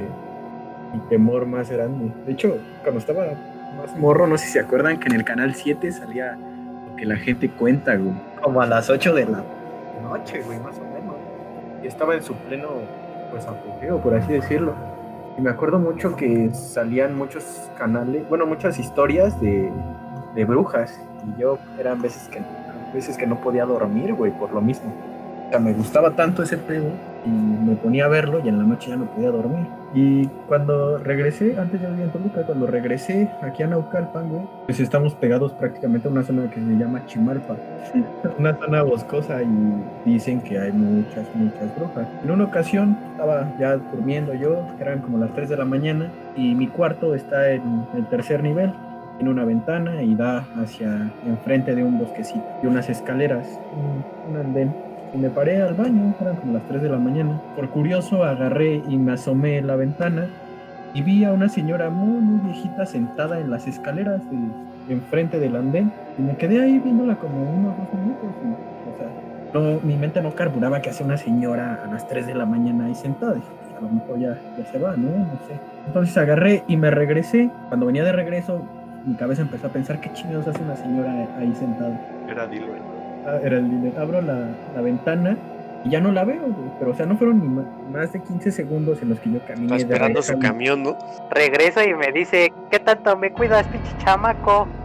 mi 0.93 0.99
temor 1.07 1.45
más 1.45 1.71
grande. 1.71 2.11
De 2.25 2.33
hecho, 2.33 2.57
cuando 2.83 2.99
estaba 2.99 3.27
más 3.77 3.95
morro, 3.97 4.27
no 4.27 4.37
sé 4.37 4.47
si 4.47 4.51
se 4.53 4.59
acuerdan 4.59 4.99
que 4.99 5.07
en 5.07 5.15
el 5.15 5.23
canal 5.23 5.55
7 5.55 5.93
salía 5.93 6.35
lo 6.35 6.95
que 6.97 7.05
la 7.05 7.15
gente 7.15 7.49
cuenta, 7.49 7.95
güey. 7.95 8.15
Como 8.41 8.61
a 8.61 8.65
las 8.65 8.89
8 8.89 9.13
de 9.13 9.25
la 9.27 9.43
noche, 10.03 10.41
güey, 10.41 10.59
más 10.59 10.77
o 10.77 10.83
menos. 10.93 11.15
Y 11.81 11.87
estaba 11.87 12.15
en 12.15 12.23
su 12.23 12.33
pleno, 12.33 12.67
pues, 13.31 13.45
apogeo, 13.45 14.01
por 14.01 14.13
así 14.13 14.33
decirlo. 14.33 14.88
Y 15.39 15.41
me 15.41 15.51
acuerdo 15.51 15.79
mucho 15.79 16.17
que 16.17 16.53
salían 16.53 17.15
muchos 17.15 17.71
canales, 17.77 18.27
bueno, 18.27 18.45
muchas 18.45 18.77
historias 18.77 19.39
de, 19.39 19.71
de 20.35 20.43
brujas. 20.43 20.99
Y 21.25 21.39
yo 21.39 21.57
eran 21.79 22.01
veces 22.01 22.27
que, 22.27 22.41
veces 22.93 23.17
que 23.17 23.25
no 23.25 23.39
podía 23.39 23.65
dormir, 23.65 24.13
güey, 24.15 24.37
por 24.37 24.51
lo 24.51 24.59
mismo. 24.59 24.93
O 25.47 25.49
sea, 25.49 25.59
me 25.59 25.71
gustaba 25.71 26.13
tanto 26.13 26.43
ese 26.43 26.57
pedo 26.57 26.91
y 27.25 27.29
me 27.29 27.75
ponía 27.75 28.05
a 28.05 28.07
verlo 28.07 28.39
y 28.43 28.49
en 28.49 28.57
la 28.57 28.63
noche 28.63 28.89
ya 28.89 28.97
no 28.97 29.05
podía 29.05 29.31
dormir. 29.31 29.67
Y 29.93 30.27
cuando 30.47 30.97
regresé, 30.99 31.57
antes 31.57 31.81
yo 31.81 31.89
vivía 31.89 32.05
en 32.05 32.11
Toluca, 32.11 32.43
cuando 32.43 32.67
regresé 32.67 33.29
aquí 33.41 33.63
a 33.63 33.67
Naucalpan, 33.67 34.29
güey, 34.29 34.43
pues 34.65 34.79
estamos 34.79 35.15
pegados 35.15 35.53
prácticamente 35.53 36.07
a 36.07 36.11
una 36.11 36.23
zona 36.23 36.49
que 36.49 36.59
se 36.59 36.77
llama 36.77 37.05
Chimalpa. 37.05 37.57
una 38.37 38.55
zona 38.57 38.83
boscosa 38.83 39.41
y 39.41 40.09
dicen 40.09 40.41
que 40.41 40.59
hay 40.59 40.71
muchas, 40.71 41.25
muchas 41.35 41.75
brujas. 41.75 42.07
En 42.23 42.31
una 42.31 42.45
ocasión 42.45 42.97
estaba 43.11 43.51
ya 43.59 43.77
durmiendo 43.77 44.33
yo, 44.35 44.61
eran 44.79 44.99
como 44.99 45.17
las 45.17 45.33
3 45.33 45.49
de 45.49 45.57
la 45.57 45.65
mañana 45.65 46.11
y 46.35 46.53
mi 46.53 46.67
cuarto 46.67 47.15
está 47.15 47.51
en 47.51 47.85
el 47.95 48.05
tercer 48.07 48.43
nivel. 48.43 48.71
Tiene 49.17 49.31
una 49.31 49.43
ventana 49.43 50.01
y 50.01 50.15
da 50.15 50.45
hacia 50.61 51.11
enfrente 51.25 51.75
de 51.75 51.83
un 51.83 51.99
bosquecito 51.99 52.45
y 52.63 52.67
unas 52.67 52.89
escaleras, 52.89 53.59
un, 53.75 54.31
un 54.31 54.37
andén. 54.37 54.88
Y 55.13 55.17
me 55.17 55.29
paré 55.29 55.61
al 55.61 55.73
baño, 55.73 56.13
eran 56.21 56.35
como 56.35 56.53
las 56.53 56.63
3 56.63 56.81
de 56.81 56.89
la 56.89 56.97
mañana. 56.97 57.39
Por 57.55 57.69
curioso 57.69 58.23
agarré 58.23 58.81
y 58.87 58.97
me 58.97 59.13
asomé 59.13 59.61
la 59.61 59.75
ventana 59.75 60.27
y 60.93 61.01
vi 61.01 61.23
a 61.23 61.33
una 61.33 61.49
señora 61.49 61.89
muy, 61.89 62.21
muy 62.21 62.39
viejita 62.51 62.85
sentada 62.85 63.39
en 63.39 63.49
las 63.49 63.67
escaleras 63.67 64.21
de 64.29 64.93
enfrente 64.93 65.39
del 65.39 65.55
andén. 65.55 65.91
Y 66.17 66.21
me 66.21 66.35
quedé 66.37 66.61
ahí 66.61 66.79
viéndola 66.79 67.15
como 67.15 67.41
unos 67.41 67.75
dos 67.77 67.87
minutos. 67.99 68.29
y, 68.43 68.89
o 68.89 68.97
sea, 68.97 69.61
no, 69.73 69.79
mi 69.81 69.95
mente 69.95 70.21
no 70.21 70.31
carburaba 70.35 70.79
que 70.81 70.89
hace 70.91 71.03
una 71.03 71.17
señora 71.17 71.79
a 71.83 71.91
las 71.91 72.07
3 72.07 72.27
de 72.27 72.35
la 72.35 72.45
mañana 72.45 72.85
ahí 72.85 72.93
sentada. 72.95 73.33
Dije, 73.33 73.47
"Pues, 73.63 73.77
a 73.77 73.81
lo 73.81 73.89
mejor 73.89 74.19
ya, 74.19 74.37
ya 74.57 74.65
se 74.71 74.77
va, 74.77 74.95
¿no? 74.95 75.09
No 75.09 75.39
sé. 75.47 75.53
Entonces 75.87 76.15
agarré 76.17 76.63
y 76.67 76.77
me 76.77 76.91
regresé. 76.91 77.49
Cuando 77.69 77.87
venía 77.87 78.03
de 78.03 78.11
regreso, 78.11 78.61
mi 79.05 79.15
cabeza 79.15 79.41
empezó 79.41 79.67
a 79.67 79.69
pensar 79.71 79.99
qué 80.01 80.11
chingados 80.13 80.47
hace 80.47 80.61
una 80.61 80.75
señora 80.75 81.27
ahí 81.39 81.51
sentada. 81.55 81.99
Era 82.29 82.45
Dilbert. 82.45 82.88
Era 83.37 83.57
el 83.57 83.69
líder. 83.69 83.99
Abro 83.99 84.21
la, 84.21 84.49
la 84.75 84.81
ventana 84.81 85.37
y 85.85 85.91
ya 85.91 86.01
no 86.01 86.11
la 86.11 86.25
veo, 86.25 86.41
güey. 86.41 86.71
Pero, 86.79 86.91
o 86.91 86.95
sea, 86.95 87.05
no 87.05 87.17
fueron 87.17 87.39
ni 87.39 87.47
más 87.93 88.11
de 88.11 88.21
15 88.21 88.51
segundos 88.51 89.01
en 89.01 89.09
los 89.09 89.19
que 89.19 89.31
yo 89.31 89.39
caminé. 89.45 89.65
Está 89.65 89.75
de 89.75 89.81
esperando 89.81 90.21
su 90.21 90.39
camión, 90.39 90.83
¿no? 90.83 90.97
Regreso 91.31 91.81
y 91.83 91.93
me 91.93 92.11
dice, 92.11 92.51
¿qué 92.69 92.79
tanto 92.79 93.15
me 93.17 93.31
cuidas, 93.31 93.67
pinche 93.67 93.91
chamaco? 93.99 94.67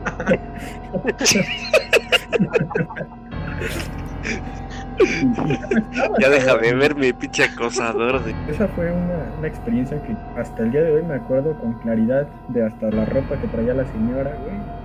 Ya 6.21 6.29
deja 6.29 6.57
de 6.57 6.75
verme, 6.75 7.13
pinche 7.15 7.45
acosador. 7.45 8.23
De... 8.23 8.35
Esa 8.49 8.69
fue 8.69 8.93
una, 8.93 9.25
una 9.39 9.49
experiencia 9.49 10.01
que 10.03 10.15
hasta 10.39 10.63
el 10.63 10.71
día 10.71 10.83
de 10.83 10.93
hoy 10.93 11.03
me 11.03 11.15
acuerdo 11.15 11.55
con 11.59 11.75
claridad 11.81 12.27
de 12.49 12.65
hasta 12.65 12.91
la 12.91 13.05
ropa 13.05 13.37
que 13.37 13.49
traía 13.49 13.75
la 13.75 13.85
señora, 13.87 14.37
güey. 14.43 14.84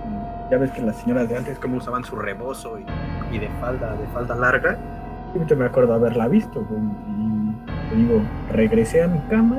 Ya 0.50 0.58
ves 0.58 0.70
que 0.72 0.82
las 0.82 0.96
señoras 0.96 1.28
de 1.28 1.36
antes 1.36 1.58
cómo 1.58 1.76
usaban 1.76 2.04
su 2.04 2.16
rebozo 2.16 2.78
y, 2.78 2.84
y 3.34 3.38
de 3.38 3.48
falda, 3.60 3.94
de 3.94 4.06
falda 4.08 4.34
larga. 4.34 4.76
Yo 5.46 5.56
me 5.56 5.64
acuerdo 5.64 5.94
haberla 5.94 6.26
visto, 6.26 6.64
güey. 6.68 6.82
Y 7.92 7.96
digo, 7.96 8.22
regresé 8.50 9.02
a 9.02 9.08
mi 9.08 9.20
cama. 9.30 9.58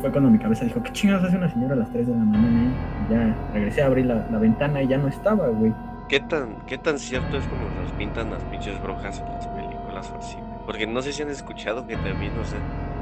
Fue 0.00 0.10
cuando 0.10 0.28
mi 0.28 0.38
cabeza 0.38 0.66
dijo, 0.66 0.82
¿qué 0.82 0.92
chingados 0.92 1.24
hace 1.24 1.36
una 1.38 1.48
señora 1.48 1.72
a 1.72 1.78
las 1.78 1.90
3 1.90 2.06
de 2.06 2.12
la 2.12 2.18
mañana? 2.18 2.60
ahí?". 2.60 2.74
Y 3.08 3.12
ya 3.12 3.36
regresé 3.54 3.82
a 3.82 3.86
abrir 3.86 4.06
la, 4.06 4.26
la 4.30 4.38
ventana 4.38 4.82
y 4.82 4.88
ya 4.88 4.98
no 4.98 5.08
estaba, 5.08 5.48
güey. 5.48 5.72
¿Qué 6.08 6.20
tan, 6.20 6.56
¿Qué 6.66 6.78
tan 6.78 6.98
cierto 6.98 7.36
es 7.36 7.44
como 7.46 7.62
nos 7.82 7.90
pintan 7.92 8.30
las 8.30 8.44
pinches 8.44 8.80
brujas 8.82 9.20
en 9.20 9.32
las 9.32 9.48
películas 9.48 10.12
o 10.14 10.18
así? 10.18 10.36
Porque 10.64 10.86
no 10.86 11.00
sé 11.02 11.12
si 11.12 11.22
han 11.22 11.30
escuchado 11.30 11.86
que 11.86 11.96
también, 11.96 12.32
o 12.38 12.44
sea, 12.44 12.58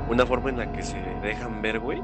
una 0.08 0.24
forma 0.24 0.50
en 0.50 0.58
la 0.58 0.72
que 0.72 0.82
se 0.82 0.96
dejan 1.22 1.60
ver, 1.60 1.80
güey, 1.80 2.00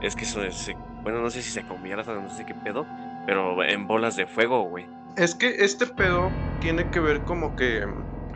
es 0.00 0.16
que 0.16 0.24
eso 0.24 0.42
es, 0.42 0.72
bueno, 1.02 1.20
no 1.20 1.30
sé 1.30 1.42
si 1.42 1.50
se 1.50 1.62
conviertan, 1.62 2.24
no 2.24 2.30
sé 2.30 2.44
qué 2.44 2.54
pedo, 2.54 2.86
pero 3.30 3.62
en 3.62 3.86
bolas 3.86 4.16
de 4.16 4.26
fuego, 4.26 4.68
güey. 4.68 4.86
Es 5.16 5.36
que 5.36 5.50
este 5.60 5.86
pedo 5.86 6.30
tiene 6.60 6.90
que 6.90 6.98
ver 6.98 7.22
como 7.22 7.54
que 7.54 7.84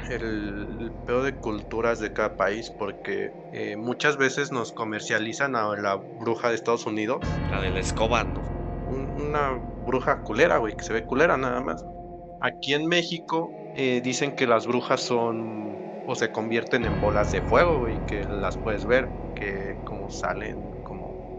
el, 0.09 0.93
pedo 1.05 1.25
de 1.25 1.37
culturas 1.41 1.99
de 1.99 2.13
cada 2.13 2.37
país, 2.37 2.73
porque 2.79 3.31
eh, 3.51 3.77
muchas 3.77 4.17
veces 4.17 4.53
nos 4.53 4.71
comercializan 4.71 5.57
a 5.57 5.75
la 5.75 5.99
bruja 6.21 6.51
de 6.51 6.55
Estados 6.55 6.87
Unidos, 6.87 7.19
La 7.51 7.61
de 7.61 7.71
la 7.71 7.81
escoba, 7.81 8.23
¿no? 8.23 8.41
un- 8.87 9.11
una 9.17 9.59
bruja 9.85 10.23
culera, 10.23 10.59
güey, 10.59 10.77
que 10.77 10.85
se 10.85 10.93
ve 10.93 11.05
culera 11.05 11.37
nada 11.37 11.61
más. 11.61 11.83
Aquí 12.41 12.75
en 12.75 12.87
México 12.87 13.53
eh, 13.75 14.01
dicen 14.01 14.37
que 14.37 14.47
las 14.47 14.69
brujas 14.69 15.01
son 15.01 15.81
o 16.07 16.15
se 16.15 16.31
convierten 16.31 16.85
en 16.85 17.01
bolas 17.01 17.33
de 17.33 17.43
fuego, 17.43 17.79
güey, 17.79 17.99
que 18.07 18.23
las 18.29 18.59
puedes 18.63 18.85
ver, 18.87 19.09
que 19.35 19.75
como 19.85 20.09
salen. 20.09 20.71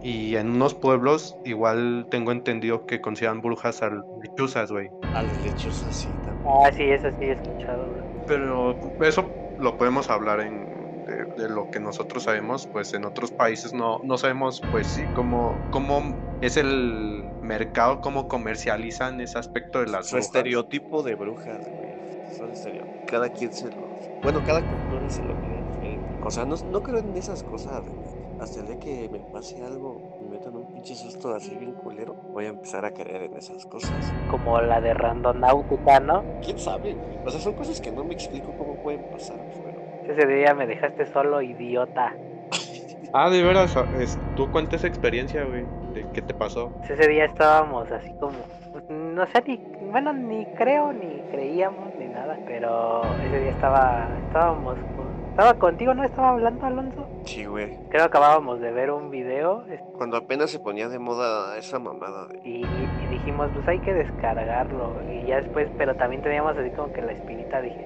Y 0.05 0.35
en 0.35 0.51
unos 0.51 0.75
pueblos 0.75 1.35
igual 1.43 2.05
tengo 2.12 2.31
entendido 2.31 2.85
que 2.85 3.01
consideran 3.01 3.41
brujas 3.41 3.81
a 3.81 3.89
lechuzas, 4.21 4.71
güey. 4.71 4.89
A 5.15 5.24
las 5.24 5.43
lechosas, 5.43 5.95
sí, 5.95 6.12
también. 6.24 6.55
Ah, 6.63 6.71
sí, 6.71 6.83
eso 6.83 7.09
sí 7.17 7.25
he 7.25 7.31
escuchado, 7.31 7.89
güey. 7.89 8.03
Pero 8.27 8.77
eso 9.00 9.31
lo 9.57 9.77
podemos 9.77 10.09
hablar 10.12 10.41
en 10.41 10.67
de, 11.05 11.25
de 11.35 11.50
lo 11.50 11.69
que 11.69 11.79
nosotros 11.79 12.24
sabemos, 12.24 12.67
pues 12.71 12.93
en 12.93 13.05
otros 13.05 13.31
países 13.31 13.74
no, 13.74 14.00
no 14.03 14.17
sabemos, 14.19 14.62
pues 14.69 14.88
sí, 14.88 15.05
cómo, 15.15 15.57
cómo 15.71 16.19
es 16.41 16.57
el 16.57 17.24
mercado, 17.41 18.01
cómo 18.01 18.27
comercializan 18.27 19.21
ese 19.21 19.39
aspecto 19.39 19.79
de 19.79 19.88
las 19.88 20.09
Su 20.09 20.17
brujas. 20.17 20.27
estereotipo 20.27 21.01
de 21.01 21.15
brujas, 21.15 21.67
güey. 21.71 21.89
Son 22.38 22.51
estereotipos. 22.51 23.01
Cada 23.05 23.29
quien 23.29 23.51
se 23.53 23.71
lo. 23.71 23.89
Bueno, 24.21 24.43
cada 24.43 24.62
cultura 24.63 25.09
se 25.09 25.24
lo 25.24 25.35
cree 25.38 25.63
diferente. 25.63 26.17
O 26.21 26.31
sea, 26.31 26.45
no, 26.45 26.55
no 26.67 26.83
creo 26.83 27.00
en 27.00 27.15
esas 27.15 27.43
cosas, 27.43 27.83
güey. 27.88 28.04
Hasta 28.38 28.60
el 28.60 28.68
día 28.68 28.75
que 28.75 29.08
me 29.10 29.20
pase 29.22 29.63
algo, 29.63 30.04
me 30.20 30.27
metan 30.27 30.56
un 30.58 30.65
pinche 30.65 30.96
susto 30.96 31.34
así 31.34 31.56
bien 31.58 31.74
culero, 31.74 32.18
voy 32.32 32.46
a 32.46 32.50
empezar 32.50 32.84
a 32.84 32.92
creer 32.92 33.24
en 33.24 33.38
esas 33.38 33.65
cosas. 33.65 34.13
Como 34.27 34.60
la 34.62 34.82
de 34.82 34.94
Randonáutica, 34.94 36.00
¿no? 36.01 36.25
¿Quién 36.42 36.58
sabe? 36.58 37.00
O 37.24 37.32
sea, 37.32 37.39
son 37.39 37.54
cosas 37.54 37.80
que 37.80 37.92
no 37.92 38.04
me 38.04 38.13
explico 38.13 38.54
cómo 38.54 38.75
pueden 38.75 39.06
pasar, 39.06 39.46
pero. 39.63 39.82
Ese 40.04 40.27
día 40.27 40.54
me 40.54 40.68
dejaste 40.68 41.06
solo, 41.08 41.42
idiota. 41.42 42.20
Ah, 43.18 43.30
de 43.30 43.44
veras, 43.44 43.74
es- 43.94 44.20
tú 44.34 44.50
cuentas 44.50 44.82
esa 44.82 44.88
experiencia, 44.88 45.46
güey, 45.46 45.68
de 45.94 46.06
qué 46.12 46.22
te 46.22 46.34
pasó. 46.34 46.74
Ese 46.89 47.08
día 47.08 47.24
estábamos 47.25 47.89
así 47.92 48.13
como, 48.15 48.46
pues, 48.72 48.84
no 48.89 49.25
sé, 49.27 49.42
ni, 49.48 49.62
bueno, 49.80 50.12
ni 50.12 50.48
creo, 50.48 50.92
ni 50.92 51.24
creíamos, 51.24 51.94
ni 51.98 52.08
nada, 52.10 52.42
pero 52.46 53.18
ese 53.20 53.39
día 53.39 53.51
estaba, 53.51 54.18
estábamos, 54.18 54.80
con- 54.96 55.04
estaba 55.36 55.54
contigo, 55.56 55.94
¿no? 55.94 56.06
Estaba 56.06 56.30
hablando 56.30 56.65
Alonso. 56.65 57.06
Sí, 57.25 57.46
güey. 57.46 57.68
Creo 57.89 58.04
que 58.04 58.08
acabábamos 58.08 58.62
de 58.62 58.72
ver 58.72 58.89
un 58.89 59.10
video 59.10 59.65
Cuando 59.98 60.15
apenas 60.15 60.50
se 60.50 60.60
ponía 60.60 60.88
de 60.88 60.98
moda 60.98 61.58
esa 61.58 61.77
mamada 61.77 62.30
y, 62.46 62.63
y 62.63 63.08
dijimos, 63.12 63.50
pues 63.54 63.68
hay 63.68 63.80
que 63.80 63.94
descargarlo. 63.94 64.96
Y 65.12 65.27
ya 65.27 65.36
después, 65.36 65.70
pero 65.77 65.94
también 65.96 66.22
teníamos 66.22 66.58
así 66.58 66.70
como 66.72 66.94
que 66.94 67.01
la 67.01 67.12
espinita, 67.12 67.60
dije, 67.62 67.86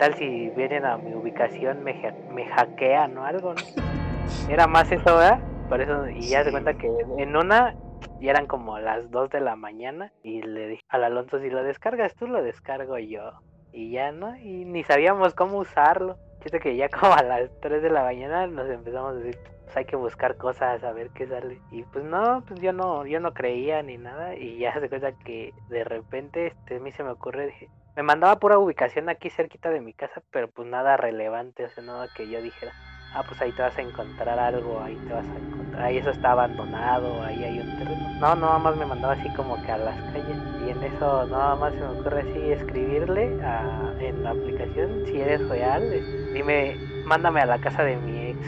tal 0.00 0.14
si 0.14 0.48
vienen 0.56 0.84
a 0.84 0.96
mi 0.96 1.14
ubicación 1.14 1.84
me, 1.84 1.94
me 2.34 2.44
hackean 2.46 3.16
o 3.18 3.24
algo, 3.24 3.54
¿no? 3.54 3.60
Era 4.50 4.66
más 4.66 4.90
eso, 4.90 5.16
¿verdad? 5.16 5.38
Por 5.68 5.80
eso, 5.80 6.08
y 6.08 6.28
ya 6.28 6.42
se 6.42 6.50
cuenta 6.50 6.74
que 6.74 6.88
en 7.18 7.36
una 7.36 7.76
ya 8.20 8.32
eran 8.32 8.48
como 8.48 8.80
las 8.80 9.08
2 9.12 9.30
de 9.30 9.40
la 9.40 9.54
mañana 9.54 10.12
y 10.24 10.42
le 10.42 10.66
dije 10.66 10.82
al 10.88 11.04
Alonso, 11.04 11.38
si 11.38 11.50
lo 11.50 11.62
descargas 11.62 12.16
tú, 12.16 12.26
lo 12.26 12.42
descargo 12.42 12.98
yo. 12.98 13.30
Y 13.72 13.92
ya, 13.92 14.10
¿no? 14.10 14.36
Y 14.36 14.64
ni 14.64 14.82
sabíamos 14.82 15.34
cómo 15.34 15.58
usarlo. 15.58 16.16
Fíjate 16.40 16.60
que 16.60 16.76
ya 16.76 16.88
como 17.12 17.14
a 17.14 17.22
las 17.22 17.50
3 17.60 17.82
de 17.82 17.90
la 17.90 18.02
mañana 18.02 18.46
nos 18.46 18.68
empezamos 18.68 19.12
a 19.12 19.18
decir, 19.18 19.38
pues 19.64 19.76
hay 19.76 19.84
que 19.84 19.96
buscar 19.96 20.36
cosas, 20.36 20.82
a 20.84 20.92
ver 20.92 21.10
qué 21.12 21.26
sale. 21.26 21.62
Y 21.70 21.84
pues 21.84 22.04
no, 22.04 22.44
pues 22.46 22.60
yo 22.60 22.72
no, 22.72 23.06
yo 23.06 23.20
no 23.20 23.32
creía 23.32 23.82
ni 23.82 23.98
nada. 23.98 24.34
Y 24.36 24.58
ya 24.58 24.72
se 24.80 24.88
cuenta 24.88 25.12
que 25.12 25.54
de 25.68 25.84
repente 25.84 26.46
este, 26.48 26.76
a 26.76 26.80
mí 26.80 26.92
se 26.92 27.04
me 27.04 27.10
ocurre, 27.10 27.46
dije, 27.46 27.70
me 27.96 28.02
mandaba 28.02 28.38
pura 28.38 28.58
ubicación 28.58 29.08
aquí 29.08 29.30
cerquita 29.30 29.70
de 29.70 29.80
mi 29.80 29.92
casa, 29.92 30.22
pero 30.30 30.48
pues 30.50 30.66
nada 30.68 30.96
relevante, 30.96 31.64
o 31.64 31.68
sea, 31.70 31.82
nada 31.82 32.08
que 32.08 32.28
yo 32.28 32.40
dijera, 32.40 32.74
ah, 33.10 33.24
pues 33.24 33.42
ahí 33.42 33.52
te 33.52 33.62
vas 33.62 33.76
a 33.78 33.82
encontrar 33.82 34.38
algo, 34.38 34.80
ahí 34.82 35.00
te 35.00 35.12
vas 35.12 35.26
a 35.34 35.38
encontrar, 35.40 35.84
ahí 35.84 35.98
eso 35.98 36.10
está 36.10 36.30
abandonado, 36.32 37.22
ahí 37.24 37.42
hay 37.44 37.60
un 37.60 37.72
terreno. 37.72 38.12
No, 38.18 38.36
nada 38.36 38.58
más 38.60 38.76
me 38.76 38.86
mandaba 38.86 39.14
así 39.14 39.30
como 39.30 39.58
que 39.58 39.72
a 39.72 39.78
las 39.78 40.00
calles. 40.04 40.38
Y 40.56 40.70
en 40.70 40.82
eso 40.84 41.26
nada 41.26 41.56
más 41.56 41.74
se 41.74 41.84
me 41.84 41.90
ocurre 41.90 42.22
así 42.22 42.50
escribirle 42.52 43.36
a- 43.42 43.94
en 43.98 44.22
la 44.22 44.30
aplicación, 44.30 45.02
si 45.10 45.20
eres 45.20 45.46
real, 45.48 45.92
es- 45.92 46.06
dime, 46.32 46.76
mándame 47.04 47.40
a 47.40 47.46
la 47.46 47.58
casa 47.58 47.82
de 47.82 47.96
mi 47.96 48.26
ex. 48.28 48.38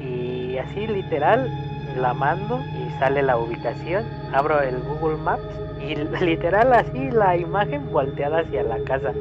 Y 0.00 0.58
así 0.58 0.86
literal, 0.86 1.50
la 1.96 2.14
mando 2.14 2.60
y 2.60 2.98
sale 2.98 3.22
la 3.22 3.36
ubicación, 3.36 4.04
abro 4.32 4.60
el 4.60 4.78
Google 4.80 5.16
Maps 5.18 5.42
y 5.80 5.94
literal 6.24 6.72
así 6.72 7.10
la 7.10 7.36
imagen 7.36 7.90
volteada 7.90 8.40
hacia 8.40 8.62
la 8.62 8.78
casa. 8.84 9.12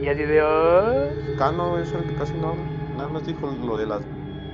Y 0.00 0.08
así 0.08 0.22
de... 0.22 0.40
"Ah". 0.40 1.06
Cano 1.38 1.78
es 1.78 1.92
el 1.92 2.02
que 2.04 2.14
casi 2.14 2.34
no. 2.34 2.54
Nada 2.96 3.08
más 3.08 3.26
dijo 3.26 3.52
lo 3.64 3.76
de 3.76 3.86
las 3.86 4.00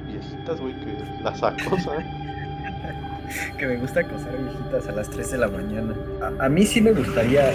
viejitas, 0.06 0.61
güey, 0.61 0.75
que 0.80 0.99
las 1.23 1.38
¿sabes? 1.38 1.62
que 3.59 3.66
me 3.66 3.76
gusta 3.76 4.00
acosar 4.00 4.37
viejitas 4.37 4.88
a 4.88 4.92
las 4.92 5.09
3 5.11 5.30
de 5.33 5.38
la 5.38 5.49
mañana. 5.49 5.94
A, 6.40 6.47
a 6.47 6.49
mí 6.49 6.64
sí 6.64 6.80
me 6.80 6.92
gustaría 6.92 7.52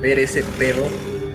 ver 0.00 0.18
ese 0.18 0.42
pedo 0.58 0.82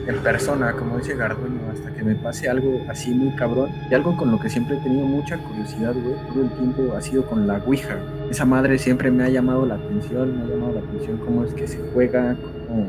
en 0.08 0.18
persona, 0.20 0.72
como 0.74 0.98
dice 0.98 1.16
Garduño, 1.16 1.60
hasta 1.72 1.94
que 1.94 2.04
me 2.04 2.16
pase 2.16 2.50
algo 2.50 2.82
así 2.88 3.12
muy 3.14 3.36
cabrón. 3.36 3.70
Y 3.90 3.94
algo 3.94 4.16
con 4.16 4.32
lo 4.32 4.40
que 4.40 4.50
siempre 4.50 4.78
he 4.78 4.80
tenido 4.80 5.06
mucha 5.06 5.38
curiosidad, 5.38 5.94
güey, 5.94 6.16
todo 6.28 6.44
el 6.44 6.50
tiempo 6.52 6.96
ha 6.96 7.02
sido 7.02 7.26
con 7.26 7.46
la 7.46 7.58
Ouija. 7.66 7.98
Esa 8.30 8.46
madre 8.46 8.78
siempre 8.78 9.12
me 9.12 9.24
ha 9.24 9.30
llamado 9.30 9.66
la 9.66 9.76
atención, 9.76 10.38
me 10.38 10.44
ha 10.44 10.48
llamado 10.48 10.74
la 10.74 10.80
atención 10.80 11.18
cómo 11.18 11.44
es 11.44 11.54
que 11.54 11.68
se 11.68 11.80
juega, 11.94 12.36
cómo... 12.68 12.88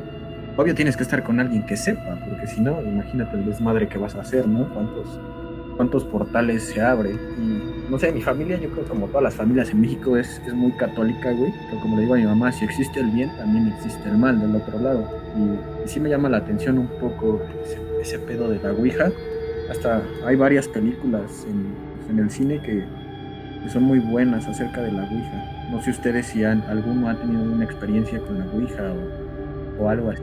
Obvio 0.57 0.75
tienes 0.75 0.97
que 0.97 1.05
estar 1.05 1.23
con 1.23 1.39
alguien 1.39 1.65
que 1.67 1.77
sepa, 1.77 2.19
porque 2.29 2.47
si 2.49 2.61
no, 2.61 2.81
imagínate 2.83 3.37
el 3.37 3.47
desmadre 3.47 3.89
que 3.89 3.97
vas 3.97 4.17
a 4.17 4.23
hacer, 4.23 4.49
¿no? 4.49 4.69
¿Cuántos, 4.75 5.21
cuántos 5.77 6.05
portales 6.05 6.65
se 6.65 6.81
abren. 6.83 7.17
Y 7.39 7.78
no 7.89 7.99
sé, 7.99 8.13
mi 8.13 8.21
familia, 8.21 8.59
yo 8.59 8.69
creo 8.71 8.85
como 8.85 9.07
todas 9.07 9.23
las 9.23 9.35
familias 9.35 9.71
en 9.71 9.81
México 9.81 10.17
es, 10.17 10.41
es 10.47 10.53
muy 10.53 10.73
católica, 10.73 11.33
güey. 11.33 11.53
Pero 11.69 11.81
como 11.81 11.97
le 11.97 12.03
digo 12.03 12.15
a 12.15 12.19
mi 12.19 12.25
mamá, 12.25 12.53
si 12.53 12.65
existe 12.65 13.01
el 13.01 13.11
bien, 13.11 13.35
también 13.37 13.69
existe 13.69 14.09
el 14.09 14.19
mal 14.19 14.41
del 14.41 14.55
otro 14.57 14.79
lado. 14.79 15.09
Y, 15.37 15.85
y 15.85 15.89
sí 15.89 16.01
me 16.01 16.09
llama 16.09 16.29
la 16.29 16.39
atención 16.39 16.79
un 16.79 16.89
poco 17.01 17.41
ese, 17.65 17.79
ese 18.01 18.19
pedo 18.19 18.49
de 18.51 18.61
la 18.63 18.73
Ouija. 18.73 19.11
Hasta 19.71 20.03
hay 20.25 20.37
varias 20.37 20.69
películas 20.69 21.47
en, 21.49 22.11
en 22.11 22.23
el 22.23 22.31
cine 22.31 22.61
que, 22.61 22.85
que 23.63 23.71
son 23.71 23.85
muy 23.85 23.99
buenas 23.99 24.47
acerca 24.47 24.83
de 24.83 24.93
la 24.93 25.03
Ouija. 25.03 25.69
No 25.71 25.83
sé 25.83 25.91
ustedes 25.91 26.27
si 26.27 26.45
han, 26.45 26.63
alguno 26.63 27.09
ha 27.09 27.15
tenido 27.15 27.43
una 27.43 27.65
experiencia 27.65 28.19
con 28.21 28.39
la 28.39 28.47
Ouija 28.53 28.93
o, 29.79 29.85
o 29.85 29.89
algo 29.89 30.11
así. 30.11 30.23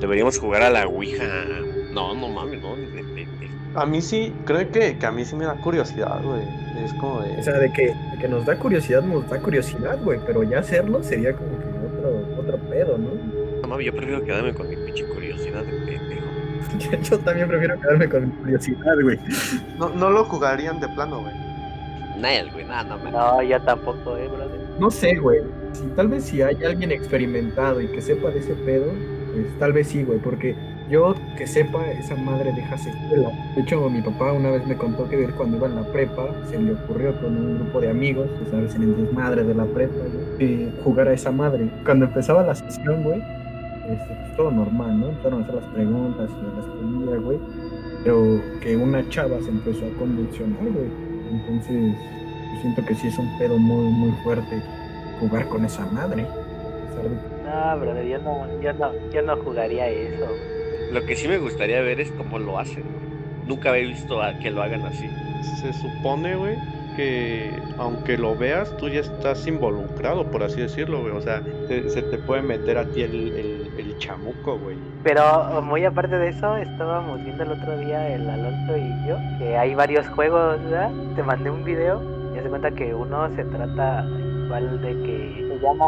Deberíamos 0.00 0.38
jugar 0.38 0.62
a 0.62 0.70
la 0.70 0.86
Ouija. 0.86 1.24
No, 1.92 2.14
no 2.14 2.28
mames, 2.28 2.60
no, 2.60 2.76
ni 2.76 2.86
de 2.86 3.04
pendejo. 3.04 3.51
A 3.74 3.86
mí 3.86 4.02
sí, 4.02 4.34
creo 4.44 4.70
que, 4.70 4.98
que 4.98 5.06
a 5.06 5.10
mí 5.10 5.24
sí 5.24 5.34
me 5.34 5.46
da 5.46 5.54
curiosidad, 5.54 6.22
güey. 6.22 6.42
Es 6.84 6.92
como 6.94 7.22
de. 7.22 7.38
O 7.38 7.42
sea, 7.42 7.58
de 7.58 7.72
que, 7.72 7.94
de 7.94 8.18
que 8.20 8.28
nos 8.28 8.44
da 8.44 8.56
curiosidad, 8.56 9.02
nos 9.02 9.28
da 9.28 9.38
curiosidad, 9.40 9.98
güey. 10.02 10.20
Pero 10.26 10.42
ya 10.42 10.58
hacerlo 10.58 11.02
sería 11.02 11.32
como 11.32 11.50
que 11.58 11.86
otro, 11.86 12.38
otro 12.38 12.58
pedo, 12.68 12.98
¿no? 12.98 13.10
No 13.62 13.68
mames, 13.68 13.86
yo 13.86 13.92
prefiero 13.92 14.22
quedarme 14.24 14.52
con 14.52 14.68
mi 14.68 14.76
pinche 14.76 15.06
curiosidad 15.06 15.64
de 15.64 15.72
pendejo. 15.72 17.02
Yo 17.02 17.18
también 17.20 17.48
prefiero 17.48 17.78
quedarme 17.80 18.08
con 18.08 18.30
curiosidad, 18.30 18.94
güey. 19.02 19.18
No, 19.78 19.88
no 19.90 20.10
lo 20.10 20.24
jugarían 20.24 20.80
de 20.80 20.88
plano, 20.88 21.20
güey. 21.20 21.34
Nel, 22.18 22.50
güey, 22.52 22.64
nada, 22.64 22.96
no. 22.96 23.10
No, 23.10 23.42
yo 23.42 23.60
tampoco, 23.62 24.16
eh, 24.16 24.28
brother. 24.28 24.60
No 24.78 24.90
sé, 24.90 25.16
güey. 25.16 25.40
Si, 25.72 25.84
tal 25.96 26.08
vez 26.08 26.24
si 26.24 26.40
hay 26.40 26.62
alguien 26.64 26.92
experimentado 26.92 27.80
y 27.80 27.88
que 27.88 28.00
sepa 28.00 28.30
de 28.30 28.38
ese 28.38 28.54
pedo, 28.54 28.92
pues 29.32 29.58
tal 29.58 29.72
vez 29.72 29.88
sí, 29.88 30.04
güey. 30.04 30.18
Porque 30.18 30.54
yo 30.92 31.14
que 31.38 31.46
sepa, 31.46 31.90
esa 31.90 32.14
madre 32.16 32.52
deja 32.52 32.76
secuela. 32.76 33.30
De 33.56 33.62
hecho, 33.62 33.88
mi 33.88 34.02
papá 34.02 34.32
una 34.32 34.50
vez 34.50 34.66
me 34.66 34.76
contó 34.76 35.08
que 35.08 35.24
él 35.24 35.32
cuando 35.34 35.56
iba 35.56 35.66
en 35.66 35.76
la 35.76 35.84
prepa 35.84 36.28
se 36.50 36.58
le 36.58 36.72
ocurrió 36.72 37.18
con 37.18 37.34
un 37.34 37.54
grupo 37.56 37.80
de 37.80 37.88
amigos, 37.88 38.28
ya 38.44 38.50
sabes, 38.50 38.74
en 38.74 38.82
el 38.82 39.06
desmadre 39.06 39.42
de 39.42 39.54
la 39.54 39.64
prepa, 39.64 39.94
que 40.38 40.68
jugar 40.84 41.08
a 41.08 41.14
esa 41.14 41.32
madre. 41.32 41.70
Cuando 41.86 42.04
empezaba 42.04 42.42
la 42.42 42.54
sesión, 42.54 43.02
güey, 43.02 43.20
este, 43.88 44.06
pues 44.06 44.36
todo 44.36 44.50
normal, 44.50 45.00
¿no? 45.00 45.08
Empezaron 45.08 45.40
a 45.40 45.44
hacer 45.44 45.54
las 45.54 45.64
preguntas 45.72 46.30
y 46.30 46.44
las 46.44 46.54
respondía, 46.56 47.16
güey. 47.16 47.38
Pero 48.04 48.42
que 48.60 48.76
una 48.76 49.08
chava 49.08 49.40
se 49.40 49.48
empezó 49.48 49.86
a 49.86 49.98
convulsionar, 49.98 50.60
güey. 50.60 50.90
Entonces, 51.30 51.94
yo 52.54 52.60
siento 52.60 52.84
que 52.84 52.94
sí 52.94 53.08
es 53.08 53.18
un 53.18 53.38
pedo 53.38 53.56
muy, 53.56 53.90
muy 53.92 54.12
fuerte 54.22 54.62
jugar 55.20 55.48
con 55.48 55.64
esa 55.64 55.86
madre. 55.86 56.26
No, 57.46 57.80
brother, 57.80 58.06
yo 58.06 58.18
no, 58.18 58.60
yo 58.60 58.72
no, 58.74 58.92
yo 59.10 59.22
no 59.22 59.36
jugaría 59.38 59.88
eso. 59.88 60.26
Lo 60.92 61.04
que 61.06 61.16
sí 61.16 61.28
me 61.28 61.38
gustaría 61.38 61.80
ver 61.80 62.00
es 62.00 62.10
cómo 62.12 62.38
lo 62.38 62.58
hacen. 62.58 62.84
Nunca 63.46 63.70
había 63.70 63.86
visto 63.86 64.22
a 64.22 64.38
que 64.38 64.50
lo 64.50 64.62
hagan 64.62 64.84
así. 64.86 65.08
Se 65.60 65.72
supone, 65.72 66.36
güey, 66.36 66.56
que 66.96 67.50
aunque 67.78 68.16
lo 68.18 68.36
veas, 68.36 68.76
tú 68.76 68.88
ya 68.88 69.00
estás 69.00 69.46
involucrado, 69.46 70.30
por 70.30 70.42
así 70.42 70.60
decirlo, 70.60 71.00
güey. 71.00 71.12
O 71.14 71.20
sea, 71.20 71.42
te- 71.66 71.88
se 71.88 72.02
te 72.02 72.18
puede 72.18 72.42
meter 72.42 72.78
a 72.78 72.84
ti 72.92 73.02
el, 73.02 73.32
el, 73.36 73.70
el 73.78 73.98
chamuco, 73.98 74.58
güey. 74.58 74.76
Pero 75.02 75.62
muy 75.62 75.84
aparte 75.84 76.16
de 76.16 76.28
eso, 76.28 76.56
estábamos 76.56 77.22
viendo 77.24 77.42
el 77.42 77.52
otro 77.52 77.76
día 77.78 78.08
el 78.14 78.28
Alonso 78.30 78.76
y 78.76 79.08
yo, 79.08 79.16
que 79.38 79.56
hay 79.56 79.74
varios 79.74 80.08
juegos, 80.08 80.62
¿verdad? 80.62 80.90
Te 81.16 81.22
mandé 81.24 81.50
un 81.50 81.64
video 81.64 82.04
y 82.32 82.40
se 82.40 82.48
cuenta 82.48 82.70
que 82.70 82.94
uno 82.94 83.28
se 83.34 83.44
trata 83.44 84.04
igual 84.44 84.80
de 84.80 85.00
que 85.02 85.44
se 85.48 85.58
llama, 85.58 85.86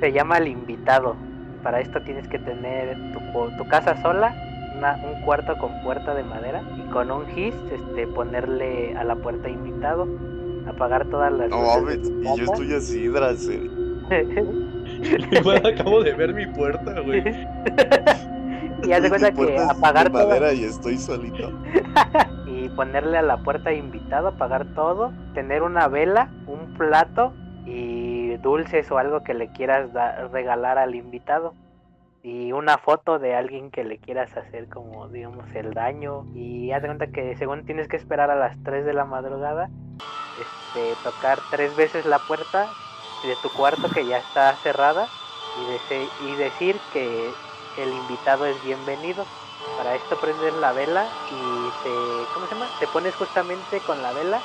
se 0.00 0.12
llama 0.12 0.38
el 0.38 0.48
invitado. 0.48 1.33
Para 1.64 1.80
esto 1.80 2.00
tienes 2.02 2.28
que 2.28 2.38
tener 2.38 2.96
tu, 3.12 3.66
casa 3.66 4.00
sola, 4.02 4.34
una- 4.76 4.96
un 5.02 5.20
cuarto 5.22 5.56
con 5.58 5.72
puerta 5.82 6.14
de 6.14 6.22
madera 6.22 6.62
y 6.76 6.82
con 6.90 7.10
un 7.10 7.26
gis 7.28 7.54
este, 7.72 8.06
ponerle 8.08 8.94
a 8.96 9.02
la 9.02 9.16
puerta 9.16 9.48
invitado, 9.48 10.06
apagar 10.68 11.06
todas 11.06 11.32
las 11.32 11.48
No 11.48 11.80
luces 11.80 12.12
y 12.22 12.36
yo 12.38 12.44
estoy 12.44 12.74
así, 12.74 13.08
Dracer. 13.08 13.62
Igual 15.32 15.66
acabo 15.66 16.02
de 16.02 16.12
ver 16.12 16.34
mi 16.34 16.46
puerta, 16.46 17.00
güey. 17.00 17.22
y 18.86 18.92
haz 18.92 19.02
de 19.02 19.08
cuenta 19.08 19.32
que 19.32 19.58
apagar 19.58 20.04
de 20.04 20.10
todas 20.10 20.26
madera 20.28 20.52
y 20.52 20.64
estoy 20.64 20.98
solito. 20.98 21.50
y 22.46 22.68
ponerle 22.70 23.16
a 23.18 23.22
la 23.22 23.38
puerta 23.38 23.72
invitado, 23.72 24.28
apagar 24.28 24.66
todo, 24.74 25.12
tener 25.32 25.62
una 25.62 25.88
vela, 25.88 26.28
un 26.46 26.74
plato 26.74 27.32
y 27.64 28.36
dulces 28.38 28.90
o 28.92 28.98
algo 28.98 29.22
que 29.22 29.34
le 29.34 29.48
quieras 29.50 29.92
da- 29.92 30.28
regalar 30.28 30.78
al 30.78 30.94
invitado. 30.94 31.54
Y 32.22 32.52
una 32.52 32.78
foto 32.78 33.18
de 33.18 33.34
alguien 33.34 33.70
que 33.70 33.84
le 33.84 33.98
quieras 33.98 34.36
hacer 34.36 34.68
como, 34.68 35.08
digamos, 35.08 35.44
el 35.54 35.72
daño. 35.74 36.24
Y 36.34 36.72
haz 36.72 36.82
de 36.82 36.88
cuenta 36.88 37.06
que 37.08 37.36
según 37.36 37.64
tienes 37.64 37.88
que 37.88 37.96
esperar 37.96 38.30
a 38.30 38.36
las 38.36 38.56
3 38.62 38.84
de 38.86 38.94
la 38.94 39.04
madrugada, 39.04 39.68
este, 40.36 40.96
tocar 41.02 41.44
tres 41.50 41.74
veces 41.76 42.04
la 42.06 42.18
puerta 42.20 42.74
de 43.22 43.36
tu 43.36 43.50
cuarto 43.50 43.88
que 43.90 44.06
ya 44.06 44.18
está 44.18 44.56
cerrada 44.62 45.10
y, 45.56 45.64
y 46.30 46.36
decir 46.36 46.80
que 46.90 47.34
el 47.76 47.94
invitado 47.94 48.46
es 48.46 48.62
bienvenido. 48.62 49.24
Para 49.76 49.94
esto 49.96 50.16
prendes 50.20 50.54
la 50.54 50.72
vela 50.72 51.10
y 51.30 51.70
se, 51.82 52.28
¿cómo 52.34 52.46
se 52.46 52.54
llama? 52.54 52.70
Te 52.80 52.88
pones 52.88 53.16
justamente 53.16 53.80
con 53.82 54.02
la 54.02 54.12
vela 54.12 54.42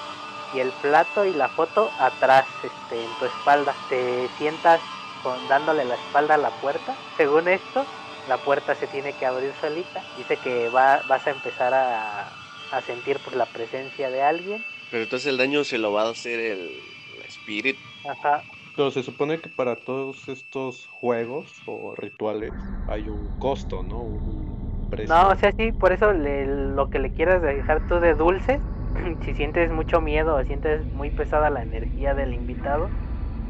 y 0.51 0.59
el 0.59 0.73
plato 0.75 1.25
y 1.25 1.33
la 1.33 1.49
foto 1.49 1.93
atrás, 1.97 2.63
este, 2.63 3.03
en 3.03 3.15
tu 3.15 3.25
espalda. 3.25 3.81
Te 3.87 4.29
sientas 4.29 4.83
con, 5.17 5.47
dándole 5.47 5.85
la 5.85 5.95
espalda 5.95 6.35
a 6.35 6.37
la 6.37 6.51
puerta. 6.55 6.99
Según 7.11 7.47
esto, 7.47 7.91
la 8.25 8.41
puerta 8.43 8.75
se 8.75 8.87
tiene 8.87 9.15
que 9.15 9.25
abrir 9.25 9.53
solita. 9.55 10.07
Dice 10.15 10.39
que 10.39 10.69
va, 10.69 11.03
vas 11.05 11.27
a 11.27 11.31
empezar 11.31 11.73
a, 11.73 12.39
a 12.69 12.81
sentir 12.81 13.21
por 13.21 13.35
la 13.35 13.51
presencia 13.51 14.09
de 14.11 14.21
alguien. 14.21 14.65
Pero 14.89 15.03
entonces 15.03 15.27
el 15.27 15.37
daño 15.37 15.63
se 15.63 15.77
lo 15.77 15.91
va 15.91 16.03
a 16.03 16.09
hacer 16.11 16.39
el, 16.39 16.97
el 17.13 17.21
espíritu. 17.23 17.89
Ajá. 18.03 18.45
Pero 18.75 18.91
se 18.91 19.03
supone 19.03 19.41
que 19.41 19.49
para 19.49 19.83
todos 19.83 20.29
estos 20.29 20.87
juegos 20.87 21.63
o 21.65 21.95
rituales 21.95 22.75
hay 22.87 23.09
un 23.09 23.31
costo, 23.37 23.83
¿no? 23.83 24.01
Un 24.03 24.85
precio. 24.89 25.15
No, 25.15 25.29
o 25.29 25.35
sea, 25.35 25.51
sí, 25.57 25.71
por 25.71 25.91
eso 25.93 26.13
le- 26.13 26.45
lo 26.45 26.89
que 26.89 26.99
le 26.99 27.11
quieras 27.11 27.41
dejar 27.41 27.81
tú 27.81 27.99
de 27.99 28.13
dulce, 28.15 28.63
si 29.25 29.33
sientes 29.33 29.71
mucho 29.71 30.01
miedo 30.01 30.35
o 30.35 30.43
sientes 30.43 30.85
muy 30.93 31.09
pesada 31.09 31.49
la 31.49 31.63
energía 31.63 32.13
del 32.13 32.33
invitado, 32.33 32.89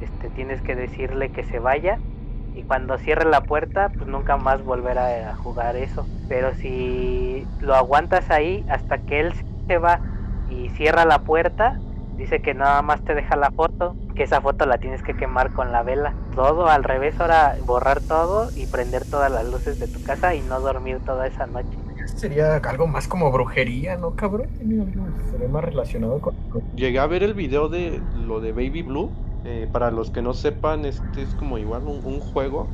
este, 0.01 0.29
tienes 0.29 0.61
que 0.61 0.75
decirle 0.75 1.29
que 1.29 1.43
se 1.43 1.59
vaya 1.59 1.97
y 2.55 2.63
cuando 2.63 2.97
cierre 2.97 3.25
la 3.25 3.41
puerta, 3.41 3.89
pues 3.89 4.07
nunca 4.07 4.37
más 4.37 4.63
volver 4.63 4.97
a, 4.97 5.31
a 5.31 5.35
jugar 5.35 5.75
eso. 5.75 6.05
Pero 6.27 6.53
si 6.55 7.45
lo 7.61 7.75
aguantas 7.75 8.29
ahí 8.31 8.65
hasta 8.69 8.97
que 8.99 9.21
él 9.21 9.33
se 9.67 9.77
va 9.77 9.99
y 10.49 10.69
cierra 10.69 11.05
la 11.05 11.19
puerta, 11.19 11.79
dice 12.17 12.41
que 12.41 12.53
nada 12.53 12.81
más 12.81 13.03
te 13.03 13.15
deja 13.15 13.35
la 13.35 13.51
foto, 13.51 13.95
que 14.15 14.23
esa 14.23 14.41
foto 14.41 14.65
la 14.65 14.77
tienes 14.77 15.01
que 15.03 15.15
quemar 15.15 15.51
con 15.53 15.71
la 15.71 15.83
vela. 15.83 16.13
Todo 16.35 16.67
al 16.67 16.83
revés, 16.83 17.19
ahora 17.19 17.55
borrar 17.65 18.01
todo 18.01 18.49
y 18.55 18.65
prender 18.67 19.05
todas 19.09 19.31
las 19.31 19.45
luces 19.45 19.79
de 19.79 19.87
tu 19.87 20.03
casa 20.03 20.35
y 20.35 20.41
no 20.41 20.59
dormir 20.59 20.99
toda 21.05 21.27
esa 21.27 21.47
noche. 21.47 21.77
Sería 22.19 22.57
algo 22.57 22.85
más 22.85 23.07
como 23.07 23.31
brujería, 23.31 23.95
¿no, 23.95 24.13
cabrón? 24.13 24.49
Sería 25.31 25.47
más 25.47 25.63
relacionado 25.63 26.19
con... 26.19 26.35
Llegué 26.75 26.99
a 26.99 27.07
ver 27.07 27.23
el 27.23 27.33
video 27.33 27.69
de 27.69 28.01
lo 28.27 28.41
de 28.41 28.51
Baby 28.51 28.81
Blue. 28.81 29.09
Eh, 29.45 29.69
para 29.71 29.89
los 29.89 30.11
que 30.11 30.21
no 30.21 30.33
sepan, 30.33 30.83
este 30.83 31.21
es 31.21 31.33
como 31.35 31.57
igual 31.57 31.83
un, 31.87 32.19
juego 32.19 32.67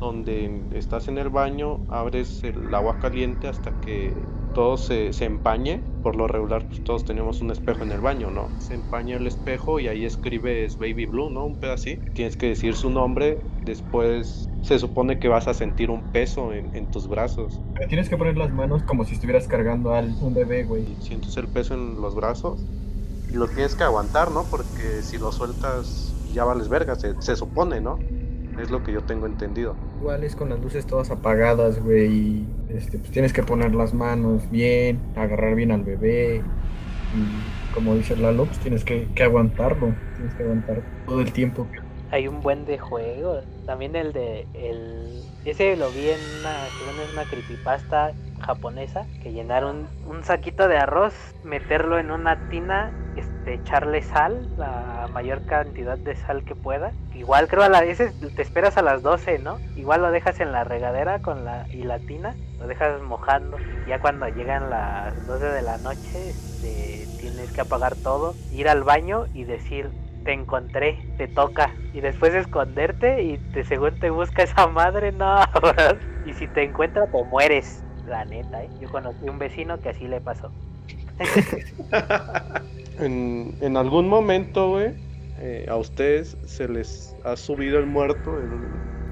donde 0.00 0.62
estás 0.74 1.06
en 1.06 1.18
el 1.18 1.28
baño, 1.28 1.78
abres 1.88 2.42
el 2.42 2.74
agua 2.74 2.98
caliente 2.98 3.46
hasta 3.46 3.70
que 3.82 4.12
todo 4.52 4.76
se, 4.76 5.12
se 5.12 5.26
empañe. 5.26 5.80
Por 6.02 6.16
lo 6.16 6.26
regular, 6.26 6.66
pues 6.66 6.82
todos 6.82 7.04
tenemos 7.04 7.40
un 7.40 7.52
espejo 7.52 7.84
en 7.84 7.92
el 7.92 8.00
baño, 8.00 8.32
¿no? 8.32 8.48
Se 8.58 8.74
empaña 8.74 9.16
el 9.16 9.28
espejo 9.28 9.78
y 9.78 9.86
ahí 9.86 10.04
escribes 10.04 10.76
Baby 10.76 11.06
Blue, 11.06 11.30
¿no? 11.30 11.44
Un 11.44 11.64
así. 11.66 12.00
Tienes 12.14 12.36
que 12.36 12.48
decir 12.48 12.74
su 12.74 12.90
nombre. 12.90 13.38
Después 13.64 14.50
se 14.62 14.78
supone 14.78 15.18
que 15.18 15.28
vas 15.28 15.48
a 15.48 15.54
sentir 15.54 15.90
un 15.90 16.02
peso 16.12 16.52
en, 16.52 16.74
en 16.74 16.86
tus 16.86 17.08
brazos. 17.08 17.60
Pero 17.74 17.88
Tienes 17.88 18.08
que 18.08 18.16
poner 18.16 18.36
las 18.36 18.52
manos 18.52 18.82
como 18.84 19.04
si 19.04 19.14
estuvieras 19.14 19.48
cargando 19.48 19.94
a 19.94 20.00
un 20.00 20.34
bebé, 20.34 20.64
güey. 20.64 20.86
sientes 21.00 21.36
el 21.36 21.48
peso 21.48 21.74
en 21.74 22.00
los 22.00 22.14
brazos 22.14 22.60
y 23.30 23.34
lo 23.36 23.48
tienes 23.48 23.74
que 23.74 23.82
aguantar, 23.84 24.30
¿no? 24.30 24.44
Porque 24.44 25.02
si 25.02 25.18
lo 25.18 25.32
sueltas 25.32 26.12
ya 26.32 26.44
vales 26.44 26.68
verga, 26.68 26.94
se, 26.96 27.20
se 27.20 27.36
supone, 27.36 27.80
¿no? 27.80 27.98
Es 28.60 28.70
lo 28.70 28.82
que 28.84 28.92
yo 28.92 29.02
tengo 29.02 29.26
entendido. 29.26 29.74
Igual 30.00 30.24
es 30.24 30.36
con 30.36 30.50
las 30.50 30.60
luces 30.60 30.86
todas 30.86 31.10
apagadas, 31.10 31.82
güey. 31.82 32.44
Este, 32.68 32.98
pues 32.98 33.10
tienes 33.10 33.32
que 33.32 33.42
poner 33.42 33.74
las 33.74 33.94
manos 33.94 34.48
bien, 34.50 35.00
agarrar 35.16 35.54
bien 35.54 35.72
al 35.72 35.82
bebé. 35.82 36.42
Y 37.14 37.72
como 37.74 37.94
dice 37.94 38.16
Lalo, 38.16 38.44
pues 38.46 38.58
tienes 38.58 38.84
que, 38.84 39.08
que 39.14 39.22
aguantarlo. 39.22 39.94
Tienes 40.16 40.34
que 40.34 40.42
aguantar 40.42 40.82
todo 41.06 41.20
el 41.22 41.32
tiempo. 41.32 41.66
Hay 42.12 42.28
un 42.28 42.40
buen 42.40 42.64
de 42.64 42.78
juegos. 42.78 43.44
También 43.66 43.96
el 43.96 44.12
de 44.12 44.46
el 44.54 45.22
ese 45.44 45.76
lo 45.76 45.90
vi 45.90 46.08
en 46.08 46.20
una, 46.40 46.66
es 46.66 47.12
una 47.12 47.24
creepypasta 47.24 48.12
japonesa 48.40 49.06
que 49.22 49.32
llenar 49.32 49.64
un, 49.64 49.88
un 50.06 50.22
saquito 50.22 50.68
de 50.68 50.76
arroz, 50.76 51.14
meterlo 51.42 51.98
en 51.98 52.10
una 52.10 52.48
tina, 52.48 52.92
este, 53.16 53.54
echarle 53.54 54.02
sal, 54.02 54.48
la 54.56 55.08
mayor 55.12 55.44
cantidad 55.46 55.98
de 55.98 56.14
sal 56.14 56.44
que 56.44 56.54
pueda. 56.54 56.92
Igual 57.14 57.48
creo 57.48 57.62
a 57.62 57.68
la 57.68 57.80
veces 57.80 58.14
te 58.20 58.42
esperas 58.42 58.76
a 58.76 58.82
las 58.82 59.02
12, 59.02 59.40
¿no? 59.40 59.58
Igual 59.74 60.02
lo 60.02 60.10
dejas 60.10 60.38
en 60.40 60.52
la 60.52 60.64
regadera 60.64 61.20
con 61.20 61.44
la 61.44 61.66
y 61.68 61.82
la 61.82 61.98
tina, 61.98 62.36
lo 62.60 62.68
dejas 62.68 63.02
mojando. 63.02 63.56
Ya 63.88 64.00
cuando 64.00 64.28
llegan 64.28 64.70
las 64.70 65.26
12 65.26 65.44
de 65.44 65.62
la 65.62 65.78
noche, 65.78 66.30
este, 66.30 67.06
tienes 67.20 67.50
que 67.52 67.60
apagar 67.60 67.96
todo, 67.96 68.34
ir 68.52 68.68
al 68.68 68.84
baño 68.84 69.26
y 69.34 69.44
decir 69.44 69.90
te 70.24 70.32
encontré, 70.32 70.98
te 71.18 71.28
toca. 71.28 71.74
Y 71.92 72.00
después 72.00 72.34
esconderte 72.34 73.22
y 73.22 73.38
te, 73.52 73.64
según 73.64 73.98
te 73.98 74.10
busca 74.10 74.42
esa 74.42 74.66
madre, 74.66 75.12
no. 75.12 75.40
bro. 75.54 75.72
y 76.26 76.32
si 76.34 76.46
te 76.48 76.64
encuentra, 76.64 77.06
te 77.06 77.24
mueres. 77.24 77.82
La 78.06 78.24
neta, 78.24 78.62
¿eh? 78.62 78.68
Yo 78.80 78.90
conocí 78.90 79.28
un 79.28 79.38
vecino 79.38 79.80
que 79.80 79.90
así 79.90 80.08
le 80.08 80.20
pasó. 80.20 80.50
En, 82.98 83.56
en 83.62 83.78
algún 83.78 84.06
momento, 84.06 84.68
güey, 84.68 84.92
eh, 85.38 85.66
a 85.68 85.76
ustedes 85.76 86.36
se 86.44 86.68
les 86.68 87.16
ha 87.24 87.36
subido 87.36 87.78
el 87.78 87.86
muerto. 87.86 88.38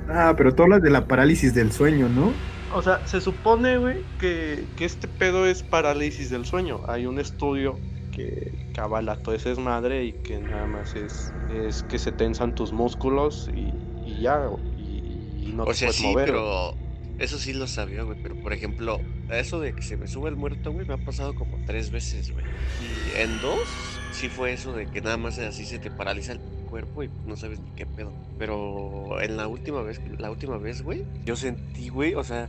Ah, 0.08 0.34
pero 0.36 0.54
tú 0.54 0.64
hablas 0.64 0.82
de 0.82 0.90
la 0.90 1.06
parálisis 1.06 1.54
del 1.54 1.72
sueño, 1.72 2.08
¿no? 2.08 2.32
O 2.72 2.82
sea, 2.82 3.04
se 3.06 3.20
supone, 3.20 3.78
güey, 3.78 4.04
que, 4.20 4.64
que 4.76 4.84
este 4.84 5.08
pedo 5.08 5.46
es 5.46 5.62
parálisis 5.62 6.30
del 6.30 6.44
sueño. 6.44 6.80
Hay 6.86 7.06
un 7.06 7.18
estudio 7.18 7.78
que, 8.12 8.52
que 8.80 8.84
avala 8.84 9.16
todo 9.16 9.34
ese 9.34 9.50
desmadre 9.50 10.04
y 10.04 10.12
que 10.22 10.40
nada 10.40 10.66
más 10.66 10.94
es, 10.96 11.32
es 11.48 11.82
que 11.82 11.98
se 11.98 12.12
tensan 12.12 12.54
tus 12.54 12.72
músculos 12.72 13.48
y, 13.52 13.72
y 14.04 14.20
ya, 14.22 14.48
y, 14.76 15.48
y 15.48 15.52
no 15.52 15.64
O 15.64 15.70
te 15.70 15.74
sea, 15.74 15.88
puedes 15.88 16.00
sí, 16.00 16.06
mover. 16.06 16.30
pero 16.30 16.74
eso 17.18 17.38
sí 17.38 17.52
lo 17.52 17.66
sabía, 17.66 18.02
güey. 18.02 18.16
Pero 18.22 18.36
por 18.42 18.52
ejemplo, 18.52 18.98
eso 19.28 19.60
de 19.60 19.74
que 19.74 19.82
se 19.82 19.96
me 19.96 20.06
sube 20.06 20.28
el 20.28 20.36
muerto, 20.36 20.72
güey, 20.72 20.86
me 20.86 20.94
ha 20.94 20.98
pasado 20.98 21.34
como 21.34 21.58
tres 21.66 21.90
veces, 21.90 22.30
güey. 22.30 22.46
Y 22.78 23.10
en 23.12 23.40
dos, 23.40 24.02
sí 24.12 24.28
fue 24.28 24.52
eso 24.52 24.72
de 24.72 24.86
que 24.86 25.00
nada 25.02 25.16
más 25.16 25.38
así 25.38 25.66
se 25.66 25.78
te 25.78 25.90
paraliza 25.90 26.32
el 26.32 26.40
cuerpo 26.64 27.02
y 27.02 27.10
no 27.24 27.36
sabes 27.36 27.60
ni 27.60 27.72
qué 27.72 27.86
pedo. 27.86 28.14
Pero 28.38 29.20
en 29.20 29.36
la 29.36 29.48
última 29.48 29.82
vez, 29.82 30.00
la 30.18 30.30
última 30.30 30.58
vez, 30.58 30.82
güey, 30.82 31.04
yo 31.24 31.36
sentí, 31.36 31.88
güey, 31.88 32.14
o 32.14 32.24
sea, 32.24 32.48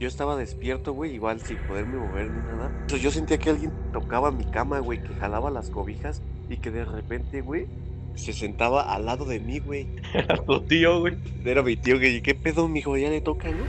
yo 0.00 0.08
estaba 0.08 0.34
despierto, 0.36 0.92
güey, 0.94 1.14
igual 1.14 1.40
sin 1.40 1.58
poderme 1.58 1.98
mover 1.98 2.30
ni 2.30 2.40
nada. 2.40 2.70
Entonces 2.80 3.02
yo 3.02 3.10
sentía 3.10 3.38
que 3.38 3.50
alguien 3.50 3.70
tocaba 3.92 4.30
mi 4.32 4.44
cama, 4.44 4.80
güey, 4.80 5.02
que 5.02 5.14
jalaba 5.14 5.50
las 5.50 5.68
cobijas 5.70 6.22
y 6.48 6.56
que 6.56 6.70
de 6.70 6.84
repente, 6.86 7.42
güey, 7.42 7.66
se 8.14 8.32
sentaba 8.32 8.82
al 8.82 9.06
lado 9.06 9.24
de 9.26 9.38
mí, 9.40 9.60
güey. 9.60 9.86
Era 10.14 10.36
tu 10.42 10.60
tío, 10.62 11.00
güey. 11.00 11.18
Era 11.44 11.62
mi 11.62 11.76
tío 11.76 12.00
que, 12.00 12.22
¿qué 12.22 12.34
pedo, 12.34 12.66
mijo? 12.66 12.96
Ya 12.96 13.10
le 13.10 13.20
toca, 13.20 13.48
¿no? 13.50 13.64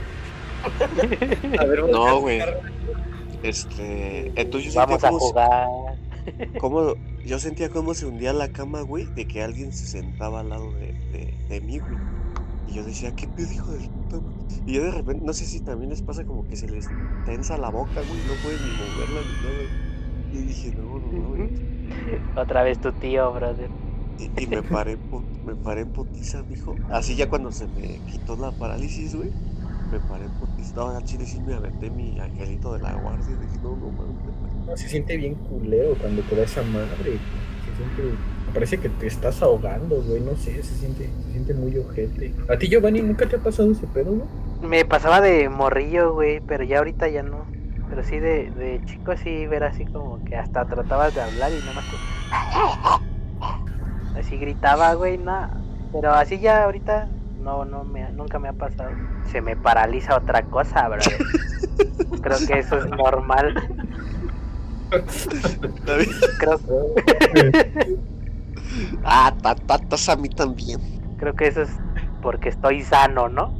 A 1.58 1.64
ver, 1.66 1.84
No, 1.90 2.20
güey. 2.20 2.40
Este, 3.42 4.32
entonces 4.40 4.72
yo 4.72 4.80
Vamos 4.80 5.00
sentía 5.02 5.08
a 5.08 5.10
como, 5.10 5.20
se- 5.20 5.26
jugar. 5.32 5.68
como- 6.60 6.94
yo 7.24 7.38
sentía 7.38 7.68
como 7.68 7.94
se 7.94 8.06
hundía 8.06 8.32
la 8.32 8.48
cama, 8.48 8.82
güey, 8.82 9.06
de 9.14 9.26
que 9.26 9.42
alguien 9.42 9.72
se 9.72 9.86
sentaba 9.86 10.40
al 10.40 10.48
lado 10.48 10.72
de, 10.72 10.94
de, 11.12 11.34
de 11.48 11.60
mí, 11.60 11.78
güey. 11.78 11.98
Y 12.66 12.74
yo 12.74 12.84
decía, 12.84 13.12
¿qué 13.12 13.26
pedo, 13.26 13.50
hijo 13.52 13.72
de 13.72 13.90
puta, 14.20 14.44
güey?" 14.46 14.62
Y 14.66 14.74
yo 14.74 14.84
de 14.84 14.90
repente, 14.92 15.24
no 15.24 15.32
sé 15.32 15.44
si 15.46 15.60
también 15.60 15.90
les 15.90 16.02
pasa 16.02 16.24
como 16.24 16.46
que 16.46 16.56
se 16.56 16.68
les 16.68 16.88
tensa 17.24 17.58
la 17.58 17.70
boca, 17.70 17.94
güey, 17.94 18.20
no 18.26 18.34
pueden 18.42 18.60
ni 18.62 18.70
moverla 18.76 19.20
ni 19.20 19.36
nada. 19.42 19.92
Y 20.32 20.36
dije, 20.46 20.74
no, 20.76 20.98
no, 20.98 21.12
no, 21.12 21.28
güey. 21.28 21.50
Otra 22.36 22.62
vez 22.62 22.80
tu 22.80 22.92
tío, 22.92 23.32
brother. 23.32 23.68
Y, 24.18 24.42
y 24.42 24.46
me 24.46 24.62
paré, 24.62 24.96
me 25.44 25.54
paré 25.56 25.82
en 25.82 25.92
putiza, 25.92 26.42
mijo. 26.44 26.74
Así 26.90 27.16
ya 27.16 27.28
cuando 27.28 27.50
se 27.52 27.66
me 27.66 27.98
quitó 28.10 28.36
la 28.36 28.52
parálisis, 28.52 29.14
güey, 29.14 29.30
me 29.90 30.00
paré 30.00 30.26
en 30.26 30.32
putiza. 30.32 30.74
No, 30.76 30.88
al 30.90 31.04
chile 31.04 31.26
sí 31.26 31.40
me 31.40 31.54
aventé 31.54 31.90
mi 31.90 32.18
angelito 32.20 32.72
de 32.72 32.80
la 32.80 32.94
guardia. 32.94 33.36
Dije, 33.36 33.58
no, 33.62 33.76
no 33.76 33.90
mames. 33.90 34.16
No, 34.66 34.76
se 34.76 34.88
siente 34.88 35.16
bien 35.16 35.34
culero 35.34 35.96
cuando 35.98 36.22
te 36.22 36.36
da 36.36 36.44
esa 36.44 36.62
madre. 36.62 37.20
Se 37.64 37.74
siente. 37.76 38.18
Parece 38.54 38.78
que 38.78 38.88
te 38.88 39.06
estás 39.06 39.42
ahogando, 39.42 40.02
güey. 40.02 40.20
No 40.20 40.36
sé, 40.36 40.62
se 40.62 40.74
siente, 40.74 41.08
se 41.24 41.32
siente 41.32 41.54
muy 41.54 41.76
ojete. 41.78 42.34
¿A 42.48 42.56
ti, 42.56 42.68
Giovanni, 42.68 43.00
nunca 43.00 43.26
te 43.26 43.36
ha 43.36 43.38
pasado 43.38 43.70
ese 43.72 43.86
pedo, 43.86 44.12
güey? 44.12 44.28
Me 44.62 44.84
pasaba 44.84 45.20
de 45.20 45.48
morrillo, 45.48 46.12
güey, 46.14 46.40
pero 46.40 46.62
ya 46.64 46.78
ahorita 46.78 47.08
ya 47.08 47.22
no. 47.22 47.46
Pero 47.88 48.04
sí, 48.04 48.18
de, 48.20 48.50
de 48.52 48.80
chico 48.86 49.16
sí, 49.16 49.46
ver 49.46 49.64
así 49.64 49.84
como 49.86 50.22
que 50.24 50.36
hasta 50.36 50.64
tratabas 50.66 51.14
de 51.14 51.20
hablar 51.22 51.50
y 51.52 51.58
nada 51.60 51.72
más 51.74 51.84
te... 54.14 54.18
Así 54.20 54.36
gritaba, 54.36 54.94
güey, 54.94 55.18
nada. 55.18 55.58
Pero 55.92 56.12
así 56.12 56.38
ya 56.38 56.64
ahorita 56.64 57.08
no, 57.42 57.64
no 57.64 57.84
me, 57.84 58.04
ha- 58.04 58.10
nunca 58.10 58.38
me 58.38 58.48
ha 58.48 58.52
pasado. 58.52 58.90
Se 59.30 59.40
me 59.40 59.56
paraliza 59.56 60.16
otra 60.16 60.42
cosa, 60.42 60.88
bro. 60.88 61.00
Creo 62.22 62.38
que 62.46 62.58
eso 62.60 62.78
es 62.78 62.86
normal. 62.90 63.54
Creo, 66.38 66.58
Ah, 69.02 69.36
patatas 69.42 70.08
a 70.08 70.16
mí 70.16 70.28
también. 70.30 70.80
creo 71.16 71.34
que 71.34 71.46
eso 71.48 71.62
es 71.62 71.82
porque 72.20 72.48
estoy 72.50 72.82
sano, 72.84 73.28
¿no? 73.28 73.58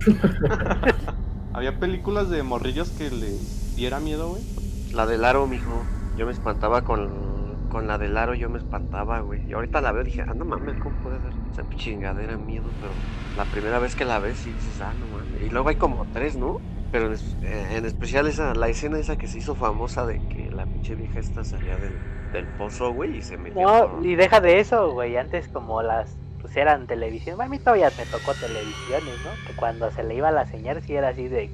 Había 1.52 1.78
películas 1.78 2.28
de 2.30 2.42
morrillos 2.42 2.92
que 2.92 3.10
le 3.10 3.48
diera 3.74 4.00
miedo, 4.00 4.28
güey. 4.30 4.44
La 4.90 5.06
del 5.06 5.24
aro, 5.24 5.46
mijo. 5.46 5.90
Yo 6.14 6.26
me 6.26 6.32
espantaba 6.32 6.82
con, 6.84 7.62
con 7.68 7.86
la 7.86 7.98
del 7.98 8.16
aro, 8.16 8.34
yo 8.34 8.48
me 8.50 8.58
espantaba, 8.58 9.20
güey. 9.20 9.42
Y 9.46 9.52
ahorita 9.52 9.80
la 9.80 9.92
veo 9.92 10.02
y 10.02 10.06
dije, 10.06 10.24
ah, 10.26 10.34
no 10.34 10.44
mames, 10.44 10.76
¿cómo 10.78 10.96
puede 10.96 11.20
dar 11.20 11.34
esa 11.50 11.64
chingadera 11.74 12.38
miedo? 12.38 12.74
Pero 12.78 13.02
la 13.34 13.50
primera 13.50 13.78
vez 13.78 13.96
que 13.96 14.04
la 14.04 14.18
ves, 14.18 14.40
sí 14.40 14.52
dices, 14.52 14.80
ah, 14.80 14.94
no 14.94 15.08
mames. 15.08 15.42
Y 15.42 15.50
luego 15.50 15.68
hay 15.68 15.76
como 15.76 16.06
tres, 16.06 16.36
¿no? 16.36 16.62
Pero 16.90 17.06
en, 17.08 17.14
eh, 17.42 17.76
en 17.76 17.84
especial 17.84 18.26
esa, 18.26 18.54
la 18.54 18.68
escena 18.68 18.98
esa 18.98 19.16
que 19.16 19.26
se 19.28 19.38
hizo 19.38 19.54
famosa 19.54 20.06
de 20.06 20.24
que 20.26 20.50
la 20.50 20.66
pinche 20.70 20.94
vieja 20.94 21.20
esta 21.20 21.44
salía 21.44 21.78
del, 21.78 22.04
del 22.32 22.48
pozo, 22.48 22.92
güey, 22.92 23.16
y 23.18 23.22
se 23.22 23.38
metió 23.38 23.72
No, 23.72 23.76
por- 23.76 24.06
y 24.06 24.14
deja 24.16 24.40
de 24.40 24.60
eso, 24.60 24.92
güey. 24.92 25.16
Antes 25.16 25.48
como 25.48 25.82
las 25.82 26.18
pues 26.38 26.56
eran 26.56 26.86
televisión, 26.86 27.40
a 27.40 27.48
mí 27.48 27.58
todavía 27.58 27.90
me 27.96 28.06
tocó 28.06 28.34
televisiones, 28.34 29.18
¿no? 29.24 29.40
Que 29.46 29.54
cuando 29.54 29.90
se 29.90 30.02
le 30.04 30.14
iba 30.14 30.30
la 30.30 30.46
señal 30.46 30.82
sí 30.82 30.94
era 30.94 31.08
así 31.08 31.28
de... 31.28 31.50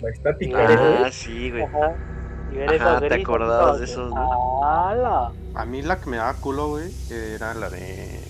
La 0.00 0.10
estática. 0.10 0.64
Ah, 0.66 1.10
sí, 1.12 1.50
güey. 1.50 1.64
Ajá. 1.66 1.96
Y 2.48 2.56
ver 2.56 2.72
Ajá, 2.72 2.74
esos 2.74 3.06
te 3.08 3.14
acordabas 3.14 3.78
de 3.78 3.84
esos, 3.86 4.14
¿no? 4.14 4.34
¡Hala! 4.62 5.34
A 5.52 5.64
mí 5.64 5.80
la 5.82 6.00
que 6.00 6.10
me 6.10 6.16
daba 6.16 6.40
culo, 6.40 6.68
güey, 6.70 6.92
era 7.08 7.54
la 7.54 7.70
de 7.70 8.20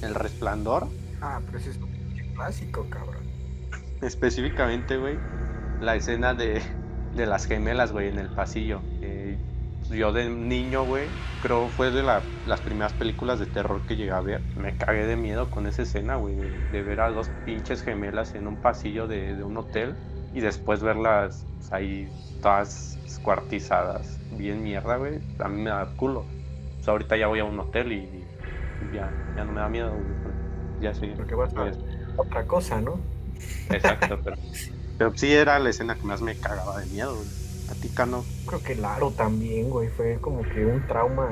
El 0.00 0.14
Resplandor. 0.14 0.88
Ah, 1.20 1.40
pero 1.44 1.58
ese 1.58 1.70
es 1.70 1.78
un 1.80 1.92
pinche 1.92 2.24
clásico, 2.34 2.88
cabrón. 2.90 3.24
Específicamente, 4.00 4.96
güey, 4.96 5.18
la 5.80 5.96
escena 5.96 6.34
de, 6.34 6.62
de 7.12 7.26
las 7.26 7.46
gemelas, 7.46 7.92
güey, 7.92 8.08
en 8.08 8.18
el 8.18 8.30
pasillo. 8.30 8.80
Eh, 9.00 9.38
yo 9.90 10.12
de 10.12 10.28
niño, 10.28 10.84
güey, 10.84 11.08
creo 11.38 11.70
fue 11.70 11.90
de 11.90 12.02
la- 12.02 12.22
las 12.44 12.60
primeras 12.60 12.92
películas 12.94 13.38
de 13.38 13.46
terror 13.46 13.86
que 13.86 13.96
llegué 13.96 14.10
a 14.10 14.20
ver. 14.20 14.42
Me 14.54 14.76
cagué 14.76 15.06
de 15.06 15.16
miedo 15.16 15.50
con 15.50 15.66
esa 15.66 15.82
escena, 15.82 16.16
güey, 16.16 16.34
de, 16.36 16.50
de 16.70 16.82
ver 16.82 17.00
a 17.00 17.10
dos 17.10 17.30
pinches 17.44 17.82
gemelas 17.82 18.34
en 18.34 18.46
un 18.46 18.60
pasillo 18.60 19.06
de, 19.06 19.34
de 19.36 19.42
un 19.44 19.56
hotel 19.56 19.96
y 20.32 20.40
después 20.40 20.82
verlas 20.82 21.46
ahí 21.70 22.08
todas 22.42 22.98
descuartizadas, 23.02 24.20
bien 24.30 24.62
mierda, 24.62 24.96
güey. 24.96 25.20
A 25.38 25.48
mí 25.48 25.62
me 25.62 25.70
da 25.70 25.86
culo. 25.96 26.20
O 26.20 26.82
sea, 26.82 26.92
ahorita 26.92 27.16
ya 27.16 27.26
voy 27.28 27.38
a 27.40 27.44
un 27.44 27.58
hotel 27.58 27.92
y, 27.92 27.96
y 28.80 28.94
ya, 28.94 29.10
ya 29.36 29.44
no 29.44 29.52
me 29.52 29.60
da 29.60 29.68
miedo, 29.68 29.92
güey. 29.92 30.04
Ya 30.80 30.94
sí. 30.94 31.12
Porque 31.16 31.34
vas 31.34 31.54
a 31.56 31.70
otra 32.16 32.46
cosa, 32.46 32.80
¿no? 32.80 33.00
Exacto, 33.70 34.20
pero, 34.22 34.36
pero 34.98 35.12
sí 35.14 35.32
era 35.32 35.60
la 35.60 35.70
escena 35.70 35.94
que 35.94 36.02
más 36.02 36.20
me 36.20 36.34
cagaba 36.34 36.80
de 36.80 36.86
miedo, 36.86 37.14
güey. 37.14 37.28
A 37.70 37.74
ti, 37.74 37.88
Cano. 37.88 38.24
Creo 38.46 38.62
que 38.62 38.72
el 38.72 38.84
aro 38.84 39.12
también, 39.12 39.70
güey, 39.70 39.88
fue 39.88 40.18
como 40.20 40.42
que 40.42 40.66
un 40.66 40.84
trauma 40.88 41.28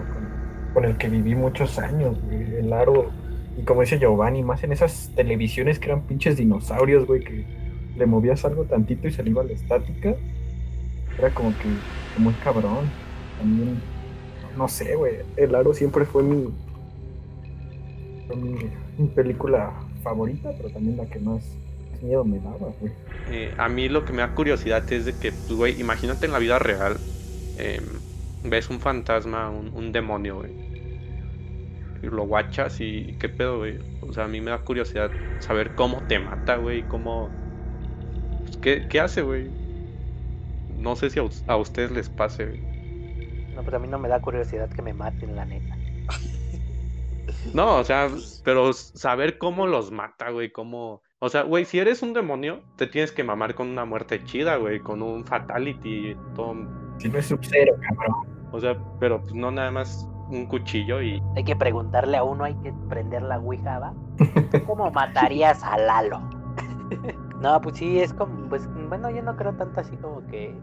con, 0.72 0.85
el 0.85 0.96
que 0.96 1.09
viví 1.09 1.35
muchos 1.35 1.79
años, 1.79 2.16
güey. 2.22 2.57
El 2.57 2.72
aro, 2.72 3.11
y 3.59 3.62
como 3.62 3.81
dice 3.81 3.98
Giovanni, 3.98 4.44
más 4.44 4.62
en 4.62 4.72
esas 4.72 5.11
televisiones 5.16 5.81
que 5.81 5.87
eran 5.87 6.02
pinches 6.02 6.37
dinosaurios, 6.37 7.07
güey, 7.07 7.24
que 7.24 7.44
le 7.96 8.07
movías 8.07 8.44
algo 8.44 8.64
tantito 8.64 9.09
y 9.09 9.12
se 9.12 9.24
le 9.24 9.33
la 9.33 9.52
estática. 9.52 10.14
Era 11.18 11.35
como 11.35 11.50
que 11.59 12.20
muy 12.20 12.35
cabrón. 12.35 12.88
También, 13.38 13.81
no 14.57 14.68
sé, 14.68 14.94
güey. 14.94 15.16
El 15.37 15.55
aro 15.55 15.74
siempre 15.74 16.05
fue 16.05 16.22
mi, 16.22 16.55
fue 18.29 18.37
mi, 18.37 18.59
mi 18.96 19.09
película 19.09 19.72
favorita, 20.05 20.52
pero 20.57 20.70
también 20.70 20.98
la 20.98 21.07
que 21.07 21.18
más 21.18 21.42
miedo 22.02 22.24
me 22.24 22.40
daba, 22.40 22.68
güey. 22.78 22.92
Eh, 23.24 23.54
a 23.59 23.68
mí 23.68 23.88
lo 23.88 24.04
que 24.04 24.12
me 24.12 24.22
da 24.22 24.35
curiosidad 24.35 24.90
es 24.92 25.04
de 25.04 25.18
que, 25.18 25.32
pues, 25.32 25.56
güey, 25.56 25.80
imagínate 25.80 26.26
en 26.26 26.32
la 26.32 26.38
vida 26.38 26.59
real, 26.59 27.04
eh, 27.56 27.80
ves 28.42 28.70
un 28.70 28.80
fantasma, 28.80 29.50
un, 29.50 29.72
un 29.74 29.92
demonio, 29.92 30.37
güey, 30.37 30.61
y 32.02 32.06
lo 32.09 32.24
guachas 32.26 32.80
y 32.80 33.16
qué 33.18 33.28
pedo, 33.28 33.59
güey. 33.59 33.78
O 34.00 34.12
sea, 34.12 34.24
a 34.24 34.28
mí 34.28 34.40
me 34.40 34.50
da 34.50 34.64
curiosidad 34.64 35.16
saber 35.38 35.74
cómo 35.74 36.06
te 36.06 36.18
mata, 36.18 36.56
güey, 36.56 36.87
cómo... 36.87 37.40
pues, 38.44 38.59
¿qué, 38.59 38.88
¿Qué 38.88 39.00
hace, 39.00 39.22
güey? 39.22 39.56
No 40.68 40.94
sé 40.96 41.11
si 41.11 41.18
a 41.46 41.56
ustedes 41.56 41.90
les 41.90 42.09
pase, 42.11 42.46
güey. 42.46 42.66
No, 43.54 43.64
pues 43.64 43.74
a 43.74 43.78
mí 43.80 43.88
no 43.88 43.98
me 43.98 44.09
da 44.09 44.20
curiosidad 44.20 44.70
que 44.70 44.82
me 44.82 44.94
maten, 44.94 45.35
la 45.35 45.44
neta. 45.46 45.80
No, 47.52 47.78
o 47.78 47.85
sea, 47.85 48.09
pero 48.42 48.72
saber 48.72 49.38
cómo 49.38 49.66
los 49.66 49.90
mata, 49.90 50.30
güey, 50.30 50.52
cómo... 50.52 51.02
O 51.18 51.31
sea, 51.31 51.42
güey, 51.44 51.64
si 51.64 51.79
eres 51.79 52.02
un 52.02 52.12
demonio, 52.12 52.61
te 52.76 52.87
tienes 52.87 53.11
que 53.11 53.24
mamar 53.24 53.55
con 53.55 53.68
una 53.68 53.87
muerte 53.87 54.22
chida, 54.24 54.57
güey, 54.57 54.81
con 54.81 55.00
un 55.00 55.24
fatality, 55.24 56.14
todo... 56.35 56.55
Si 56.98 57.09
no 57.09 57.18
es 57.18 57.26
sub-cero, 57.26 57.74
cabrón. 57.81 58.48
O 58.52 58.61
sea, 58.61 58.76
pero 59.00 59.22
pues 59.22 59.35
no 59.35 59.50
nada 59.50 59.70
más 59.70 60.07
un 60.29 60.44
cuchillo 60.44 61.00
y... 61.00 61.22
Hay 61.35 61.44
que 61.44 61.57
preguntarle 61.57 62.18
a 62.18 62.22
uno, 62.22 62.44
hay 62.44 62.55
que 62.57 62.70
prender 62.90 63.22
la 63.22 63.38
ouija, 63.38 63.79
¿va? 63.79 63.94
¿Cómo 64.66 64.90
matarías 64.90 65.62
a 65.62 65.79
Lalo? 65.79 66.20
no, 67.40 67.61
pues 67.62 67.76
sí, 67.76 67.98
es 67.98 68.12
como, 68.12 68.50
pues, 68.50 68.68
bueno, 68.88 69.09
yo 69.09 69.22
no 69.22 69.37
creo 69.37 69.55
tanto 69.55 69.81
así 69.81 69.96
como 69.96 70.26
que, 70.26 70.55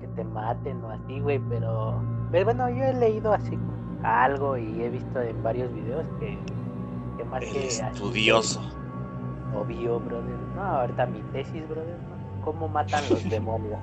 que 0.00 0.06
te 0.06 0.24
maten 0.24 0.82
o 0.82 0.90
así, 0.92 1.20
güey, 1.20 1.38
pero, 1.50 2.02
pero 2.30 2.46
bueno, 2.46 2.70
yo 2.70 2.84
he 2.84 2.94
leído 2.94 3.34
así 3.34 3.50
como 3.50 3.98
algo 4.02 4.56
y 4.56 4.82
he 4.82 4.88
visto 4.88 5.20
en 5.20 5.42
varios 5.42 5.70
videos 5.74 6.06
que, 6.18 6.38
que 7.18 7.24
más 7.24 7.42
El 7.42 7.52
que 7.52 7.66
así, 7.66 7.82
estudioso. 7.82 8.79
Obvio, 9.54 10.00
brother. 10.00 10.36
No, 10.54 10.62
ahorita 10.62 11.06
mi 11.06 11.20
tesis, 11.32 11.68
brother. 11.68 11.96
¿no? 12.08 12.44
¿Cómo 12.44 12.68
matan 12.68 13.02
los 13.10 13.24
demonios? 13.30 13.78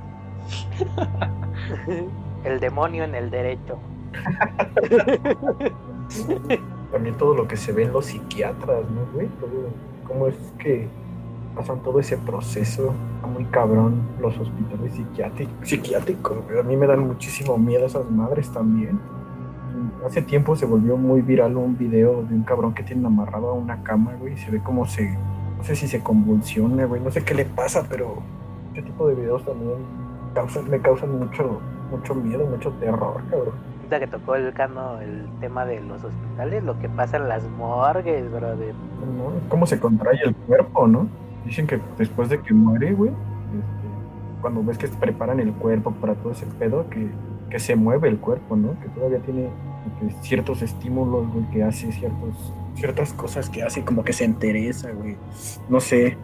el 2.43 2.59
demonio 2.59 3.03
en 3.03 3.15
el 3.15 3.29
derecho. 3.29 3.77
También 6.91 7.15
todo 7.17 7.35
lo 7.35 7.47
que 7.47 7.57
se 7.57 7.73
ve 7.73 7.83
en 7.83 7.93
los 7.93 8.05
psiquiatras, 8.05 8.89
¿no, 8.89 9.01
güey? 9.13 9.27
Todo, 9.39 9.69
cómo 10.07 10.27
es 10.27 10.35
que 10.57 10.87
pasan 11.55 11.81
todo 11.81 11.99
ese 11.99 12.17
proceso. 12.17 12.93
Está 13.15 13.27
muy 13.27 13.45
cabrón 13.45 14.01
los 14.21 14.37
hospitales 14.37 14.93
psiquiátricos. 14.93 15.67
Psiquiátricos, 15.67 16.45
güey. 16.45 16.59
A 16.59 16.63
mí 16.63 16.77
me 16.77 16.87
dan 16.87 17.05
muchísimo 17.05 17.57
miedo 17.57 17.85
esas 17.85 18.09
madres 18.09 18.49
también. 18.51 18.99
Hace 20.05 20.21
tiempo 20.21 20.55
se 20.55 20.65
volvió 20.65 20.95
muy 20.95 21.21
viral 21.21 21.57
un 21.57 21.77
video 21.77 22.23
de 22.23 22.35
un 22.35 22.43
cabrón 22.43 22.73
que 22.73 22.83
tiene 22.83 23.05
amarrado 23.05 23.49
a 23.49 23.53
una 23.53 23.83
cama, 23.83 24.13
güey. 24.19 24.33
Y 24.33 24.37
se 24.37 24.51
ve 24.51 24.61
como 24.61 24.85
se. 24.85 25.17
No 25.57 25.63
sé 25.63 25.75
si 25.75 25.87
se 25.87 26.01
convulsiona, 26.01 26.85
güey. 26.85 27.01
No 27.01 27.11
sé 27.11 27.23
qué 27.23 27.33
le 27.33 27.45
pasa, 27.45 27.85
pero 27.89 28.17
ese 28.73 28.83
tipo 28.83 29.07
de 29.07 29.15
videos 29.15 29.43
también 29.43 29.77
causan, 30.33 30.69
me 30.69 30.79
causan 30.79 31.17
mucho, 31.17 31.59
mucho 31.91 32.15
miedo, 32.15 32.45
mucho 32.45 32.71
terror, 32.73 33.21
cabrón. 33.29 33.53
Ahorita 33.77 33.99
que 33.99 34.07
tocó 34.07 34.35
el 34.35 34.53
cano 34.53 34.99
el 34.99 35.27
tema 35.39 35.65
de 35.65 35.79
los 35.81 36.03
hospitales, 36.03 36.63
lo 36.63 36.77
que 36.79 36.89
pasa 36.89 37.17
en 37.17 37.29
las 37.29 37.43
morgues, 37.57 38.29
brother. 38.31 38.75
¿no? 38.75 39.49
Cómo 39.49 39.65
se 39.65 39.79
contrae 39.79 40.19
el 40.23 40.35
cuerpo, 40.35 40.87
¿no? 40.87 41.07
Dicen 41.45 41.65
que 41.65 41.79
después 41.97 42.29
de 42.29 42.41
que 42.41 42.53
muere, 42.53 42.93
güey, 42.93 43.11
este, 43.11 44.41
cuando 44.41 44.61
ves 44.63 44.77
que 44.77 44.87
preparan 44.89 45.39
el 45.39 45.53
cuerpo 45.53 45.91
para 45.91 46.15
todo 46.15 46.33
ese 46.33 46.45
pedo, 46.45 46.89
que, 46.89 47.09
que 47.49 47.59
se 47.59 47.75
mueve 47.75 48.09
el 48.09 48.19
cuerpo, 48.19 48.57
¿no? 48.57 48.77
Que 48.81 48.89
todavía 48.89 49.19
tiene 49.19 49.49
que 49.99 50.11
ciertos 50.21 50.61
estímulos, 50.61 51.31
güey, 51.31 51.45
que 51.51 51.63
hace 51.63 51.91
ciertos, 51.93 52.53
ciertas 52.77 53.13
cosas 53.13 53.49
que 53.49 53.63
hace, 53.63 53.83
como 53.83 54.03
que 54.03 54.13
se 54.13 54.23
entereza, 54.23 54.91
güey. 54.91 55.17
No 55.69 55.79
sé. 55.79 56.17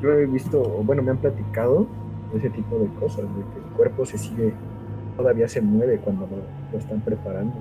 Yo, 0.00 0.12
he 0.12 0.26
visto, 0.26 0.60
bueno, 0.60 1.02
me 1.02 1.10
han 1.10 1.18
platicado 1.18 1.86
ese 2.34 2.48
tipo 2.50 2.78
de 2.78 2.88
cosas, 2.98 3.24
de 3.24 3.42
que 3.52 3.58
el 3.58 3.74
cuerpo 3.76 4.06
se 4.06 4.16
sigue, 4.16 4.54
todavía 5.16 5.46
se 5.46 5.60
mueve 5.60 5.98
cuando 5.98 6.26
lo, 6.26 6.36
lo 6.72 6.78
están 6.78 7.00
preparando. 7.00 7.54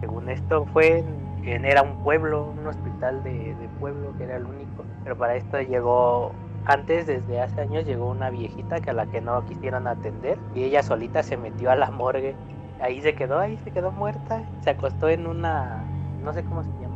Según 0.00 0.28
esto 0.28 0.64
fue 0.72 1.02
en, 1.44 1.64
era 1.64 1.82
un 1.82 2.02
pueblo, 2.04 2.52
un 2.58 2.66
hospital 2.66 3.22
de, 3.24 3.32
de 3.32 3.68
pueblo 3.80 4.12
que 4.16 4.24
era 4.24 4.36
el 4.36 4.44
único. 4.44 4.84
Pero 5.02 5.16
para 5.16 5.36
esto 5.36 5.60
llegó, 5.60 6.32
antes 6.64 7.06
desde 7.06 7.40
hace 7.40 7.60
años 7.62 7.84
llegó 7.84 8.10
una 8.10 8.30
viejita 8.30 8.80
que 8.80 8.90
a 8.90 8.92
la 8.92 9.06
que 9.06 9.20
no 9.20 9.44
quisieron 9.46 9.86
atender 9.86 10.38
y 10.54 10.64
ella 10.64 10.82
solita 10.82 11.22
se 11.22 11.36
metió 11.36 11.70
a 11.70 11.76
la 11.76 11.90
morgue. 11.90 12.34
Ahí 12.80 13.00
se 13.00 13.14
quedó, 13.14 13.38
ahí 13.38 13.58
se 13.64 13.70
quedó 13.72 13.90
muerta. 13.90 14.44
Se 14.62 14.70
acostó 14.70 15.08
en 15.08 15.26
una, 15.26 15.84
no 16.22 16.32
sé 16.32 16.44
cómo 16.44 16.62
se 16.62 16.70
llaman, 16.80 16.87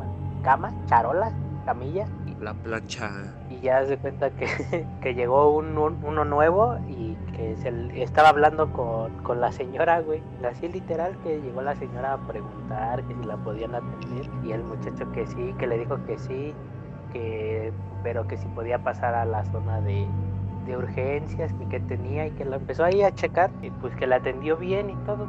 cama, 0.43 0.71
charola, 0.87 1.31
camilla. 1.65 2.05
La 2.39 2.53
plancha. 2.53 3.11
Y 3.49 3.59
ya 3.61 3.85
se 3.85 3.97
cuenta 3.97 4.29
que, 4.31 4.47
que 5.01 5.13
llegó 5.15 5.55
un, 5.55 5.77
un- 5.77 5.99
uno 6.03 6.25
nuevo 6.25 6.75
y 6.87 7.15
que 7.35 7.55
se 7.57 7.69
estaba 8.01 8.29
hablando 8.29 8.71
con, 8.71 9.17
con 9.23 9.41
la 9.41 9.51
señora, 9.51 9.99
güey. 10.01 10.21
Así 10.45 10.67
literal 10.67 11.17
que 11.23 11.41
llegó 11.41 11.61
la 11.61 11.75
señora 11.75 12.13
a 12.13 12.27
preguntar 12.27 13.03
que 13.05 13.15
si 13.15 13.23
la 13.23 13.37
podían 13.37 13.75
atender. 13.75 14.29
Y 14.43 14.51
el 14.51 14.63
muchacho 14.63 15.11
que 15.11 15.25
sí, 15.27 15.53
que 15.59 15.67
le 15.67 15.77
dijo 15.79 16.03
que 16.05 16.17
sí, 16.17 16.53
que 17.11 17.73
pero 18.03 18.27
que 18.27 18.37
si 18.37 18.47
podía 18.49 18.83
pasar 18.83 19.13
a 19.15 19.25
la 19.25 19.45
zona 19.45 19.79
de, 19.81 20.13
de 20.65 20.77
urgencias 20.77 21.53
y 21.59 21.65
que 21.67 21.79
tenía 21.79 22.27
y 22.27 22.31
que 22.31 22.45
la 22.45 22.57
empezó 22.57 22.83
ahí 22.83 23.01
a 23.01 23.13
checar 23.13 23.51
y 23.61 23.71
pues 23.71 23.95
que 23.95 24.07
la 24.07 24.17
atendió 24.17 24.57
bien 24.57 24.89
y 24.89 24.95
todo. 25.05 25.27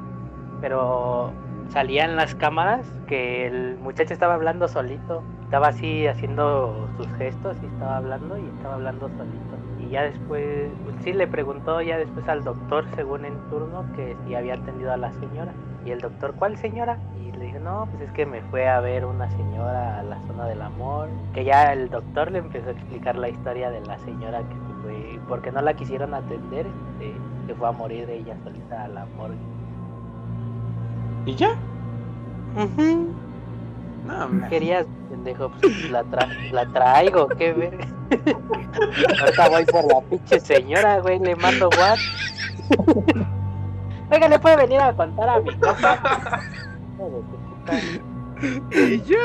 Pero 0.61 1.33
salían 1.68 2.16
las 2.16 2.35
cámaras 2.35 2.87
que 3.07 3.46
el 3.46 3.77
muchacho 3.79 4.12
estaba 4.12 4.35
hablando 4.35 4.68
solito, 4.68 5.22
estaba 5.42 5.68
así 5.68 6.07
haciendo 6.07 6.88
sus 6.96 7.07
gestos 7.14 7.57
y 7.62 7.66
estaba 7.66 7.98
hablando 7.98 8.38
y 8.38 8.44
estaba 8.57 8.74
hablando 8.74 9.09
solito. 9.09 9.57
Y 9.79 9.90
ya 9.90 10.03
después, 10.03 10.70
pues 10.85 10.96
sí 11.03 11.12
le 11.12 11.27
preguntó 11.27 11.81
ya 11.83 11.98
después 11.98 12.29
al 12.29 12.42
doctor, 12.44 12.87
según 12.94 13.24
en 13.24 13.38
turno, 13.50 13.85
que 13.94 14.16
si 14.27 14.35
había 14.35 14.55
atendido 14.55 14.92
a 14.92 14.96
la 14.96 15.12
señora. 15.12 15.53
Y 15.85 15.90
el 15.90 16.00
doctor, 16.00 16.35
¿cuál 16.38 16.57
señora? 16.57 16.98
Y 17.20 17.31
le 17.33 17.46
dijo, 17.46 17.59
no, 17.59 17.87
pues 17.90 18.09
es 18.09 18.12
que 18.12 18.24
me 18.24 18.40
fue 18.42 18.66
a 18.68 18.81
ver 18.81 19.05
una 19.05 19.29
señora 19.31 20.00
a 20.00 20.03
la 20.03 20.18
zona 20.22 20.46
del 20.46 20.62
amor. 20.62 21.09
Que 21.35 21.44
ya 21.44 21.72
el 21.72 21.90
doctor 21.90 22.31
le 22.31 22.38
empezó 22.38 22.68
a 22.68 22.72
explicar 22.72 23.16
la 23.16 23.29
historia 23.29 23.70
de 23.70 23.81
la 23.83 23.98
señora 23.98 24.38
que 24.38 24.55
se 24.55 24.83
fue, 24.83 25.20
porque 25.29 25.53
no 25.53 25.61
la 25.61 25.74
quisieron 25.74 26.14
atender, 26.14 26.66
este, 26.66 27.14
se 27.46 27.55
fue 27.55 27.68
a 27.68 27.72
morir 27.72 28.09
ella 28.09 28.35
solita 28.42 28.85
a 28.85 28.88
la 28.88 29.05
morgue. 29.16 29.54
¿Y 31.27 31.35
ya? 31.35 31.55
No, 34.07 34.29
me- 34.29 34.49
querías, 34.49 34.87
pendejo? 35.11 35.51
Pues 35.61 35.91
la, 35.91 36.05
tra- 36.05 36.51
la 36.53 36.67
traigo, 36.67 37.29
qué 37.29 37.53
verga. 37.53 37.87
Ahorita 39.21 39.49
voy 39.49 39.65
por 39.65 39.85
la 39.93 40.01
pinche 40.03 40.39
señora, 40.41 41.01
güey, 41.01 41.19
le 41.19 41.35
mando 41.37 41.69
what. 41.71 41.99
Oiga, 44.13 44.29
¿le 44.29 44.39
puede 44.39 44.57
venir 44.57 44.81
a 44.81 44.93
contar 44.95 45.29
a 45.29 45.41
mi 45.41 45.51
puta. 45.53 46.41
Y 48.73 49.01
ya. 49.01 49.17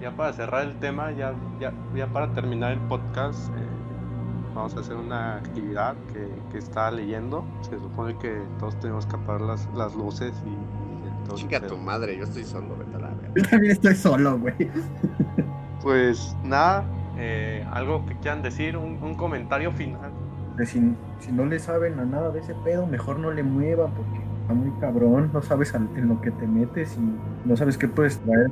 Ya 0.00 0.10
para 0.12 0.32
cerrar 0.32 0.62
el 0.64 0.76
tema, 0.78 1.10
ya, 1.12 1.34
ya, 1.60 1.72
ya 1.94 2.06
para 2.06 2.28
terminar 2.32 2.72
el 2.72 2.78
podcast, 2.80 3.50
eh, 3.50 3.66
vamos 4.58 4.76
a 4.76 4.80
hacer 4.80 4.96
una 4.96 5.36
actividad 5.36 5.96
que, 6.12 6.42
que 6.50 6.58
estaba 6.58 6.90
leyendo. 6.90 7.44
Se 7.62 7.78
supone 7.78 8.16
que 8.18 8.42
todos 8.58 8.78
tenemos 8.80 9.06
que 9.06 9.16
apagar 9.16 9.42
las, 9.42 9.68
las 9.74 9.94
luces 9.94 10.34
y, 10.46 10.50
y 10.50 11.26
todo 11.26 11.36
Chica 11.36 11.60
tu 11.66 11.76
madre, 11.78 12.16
yo 12.16 12.24
estoy 12.24 12.44
solo, 12.44 12.76
vete 12.76 12.96
a 12.96 13.00
la 13.00 13.08
verga. 13.14 13.34
Yo 13.34 13.42
también 13.44 13.72
estoy 13.72 13.94
solo, 13.94 14.38
güey. 14.38 14.54
Pues 15.80 16.36
nada, 16.42 16.84
eh, 17.16 17.64
algo 17.70 18.04
que 18.06 18.18
quieran 18.18 18.42
decir, 18.42 18.76
un, 18.76 19.02
un 19.02 19.14
comentario 19.16 19.72
final. 19.72 20.12
que 20.56 20.66
si, 20.66 20.96
si 21.20 21.32
no 21.32 21.46
le 21.46 21.58
saben 21.60 21.98
a 22.00 22.04
nada 22.04 22.30
de 22.30 22.40
ese 22.40 22.54
pedo, 22.54 22.86
mejor 22.86 23.18
no 23.20 23.30
le 23.30 23.42
muevan 23.44 23.94
porque 23.94 24.18
está 24.40 24.54
muy 24.54 24.72
cabrón, 24.80 25.30
no 25.32 25.42
sabes 25.42 25.74
al- 25.74 25.90
en 25.96 26.08
lo 26.08 26.20
que 26.20 26.32
te 26.32 26.46
metes 26.46 26.96
y 26.98 27.22
no 27.44 27.56
sabes 27.56 27.78
qué 27.78 27.88
puedes 27.88 28.18
traer. 28.20 28.50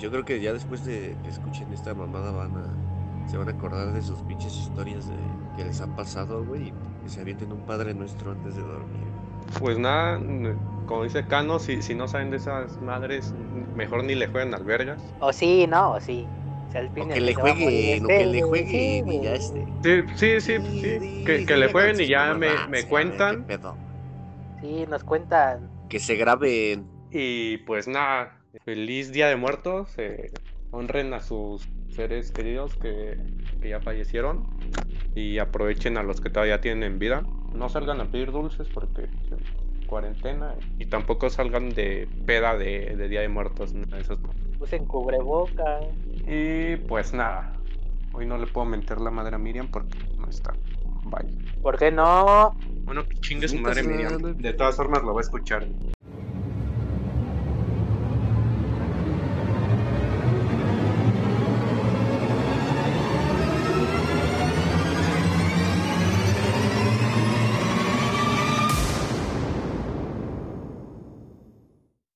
Yo 0.00 0.10
creo 0.10 0.24
que 0.24 0.40
ya 0.40 0.52
después 0.52 0.84
de 0.84 1.18
que 1.22 1.28
escuchen 1.28 1.72
esta 1.72 1.94
mamada 1.94 2.30
van 2.32 2.56
a. 2.56 2.87
Se 3.28 3.36
van 3.36 3.48
a 3.48 3.52
acordar 3.52 3.92
de 3.92 4.02
sus 4.02 4.20
pinches 4.22 4.56
historias 4.56 5.08
de 5.08 5.14
que 5.56 5.64
les 5.64 5.80
ha 5.80 5.86
pasado, 5.94 6.44
güey. 6.44 6.68
Y 6.68 6.72
que 7.02 7.08
se 7.08 7.20
avienten 7.20 7.52
un 7.52 7.60
padre 7.60 7.94
nuestro 7.94 8.32
antes 8.32 8.56
de 8.56 8.62
dormir. 8.62 9.06
Pues 9.58 9.78
nada, 9.78 10.20
como 10.86 11.04
dice 11.04 11.26
Cano, 11.26 11.58
si, 11.58 11.80
si 11.82 11.94
no 11.94 12.08
saben 12.08 12.30
de 12.30 12.38
esas 12.38 12.80
madres, 12.82 13.34
mejor 13.74 14.04
ni 14.04 14.14
le 14.14 14.26
jueguen 14.28 14.54
albergas. 14.54 15.02
O 15.20 15.32
sí, 15.32 15.66
no, 15.66 15.92
o 15.92 16.00
sí. 16.00 16.26
O 16.68 16.70
sea, 16.72 16.82
el 16.82 16.88
O 16.88 16.94
Pine 16.94 17.14
que 17.14 17.20
le 17.20 17.34
va 17.34 17.50
a 17.50 17.54
morir 17.54 17.64
jueguen, 17.64 18.04
o 18.04 18.08
de 18.08 18.18
que 18.18 18.26
le 18.26 18.42
güey. 18.42 19.02
y 19.06 19.22
ya 19.22 19.34
este. 19.34 19.66
Sí, 19.82 20.02
sí, 20.16 20.40
sí, 20.40 20.80
sí. 20.80 21.24
Que, 21.24 21.46
que 21.46 21.56
le 21.56 21.72
jueguen 21.72 22.00
y 22.00 22.06
ya 22.08 22.34
me, 22.34 22.48
me 22.68 22.84
cuentan. 22.84 23.46
Sí, 24.60 24.86
nos 24.88 25.04
cuentan. 25.04 25.70
Que 25.88 25.98
se 25.98 26.16
graben. 26.16 26.86
Y 27.10 27.58
pues 27.58 27.88
nada, 27.88 28.38
feliz 28.64 29.12
Día 29.12 29.28
de 29.28 29.36
Muertos. 29.36 29.94
eh, 29.98 30.30
honren 30.70 31.14
a 31.14 31.20
sus 31.20 31.66
seres 31.98 32.30
queridos 32.30 32.76
que, 32.76 33.18
que 33.60 33.70
ya 33.70 33.80
fallecieron. 33.80 34.46
Y 35.16 35.38
aprovechen 35.38 35.98
a 35.98 36.04
los 36.04 36.20
que 36.20 36.30
todavía 36.30 36.60
tienen 36.60 36.84
en 36.84 36.98
vida. 37.00 37.24
No 37.52 37.68
salgan 37.68 38.00
a 38.00 38.04
pedir 38.04 38.30
dulces 38.30 38.68
porque 38.72 39.08
pues, 39.28 39.42
cuarentena. 39.88 40.54
Y 40.78 40.86
tampoco 40.86 41.28
salgan 41.28 41.70
de 41.70 42.08
peda 42.24 42.56
de, 42.56 42.94
de 42.96 43.08
Día 43.08 43.22
de 43.22 43.28
Muertos. 43.28 43.74
nada 43.74 43.96
de 43.96 44.02
esas 44.02 44.18
cosas. 44.18 44.40
Usen 44.60 44.86
cubreboca. 44.86 45.80
Y 46.24 46.76
pues 46.76 47.12
nada. 47.12 47.52
Hoy 48.12 48.26
no 48.26 48.38
le 48.38 48.46
puedo 48.46 48.64
mentir 48.64 48.98
la 48.98 49.10
madre 49.10 49.34
a 49.34 49.38
Miriam 49.38 49.68
porque 49.68 49.98
no 50.16 50.28
está. 50.28 50.54
Bye. 51.04 51.26
¿Por 51.62 51.78
qué 51.78 51.90
no? 51.90 52.54
Bueno, 52.84 53.04
que 53.08 53.16
chingue 53.16 53.48
su 53.48 53.58
madre 53.58 53.82
sí, 53.82 53.88
Miriam. 53.88 54.22
no 54.22 54.28
hay 54.28 54.34
De 54.34 54.52
todas 54.52 54.76
formas 54.76 55.02
lo 55.02 55.14
va 55.14 55.20
a 55.20 55.22
escuchar. 55.22 55.66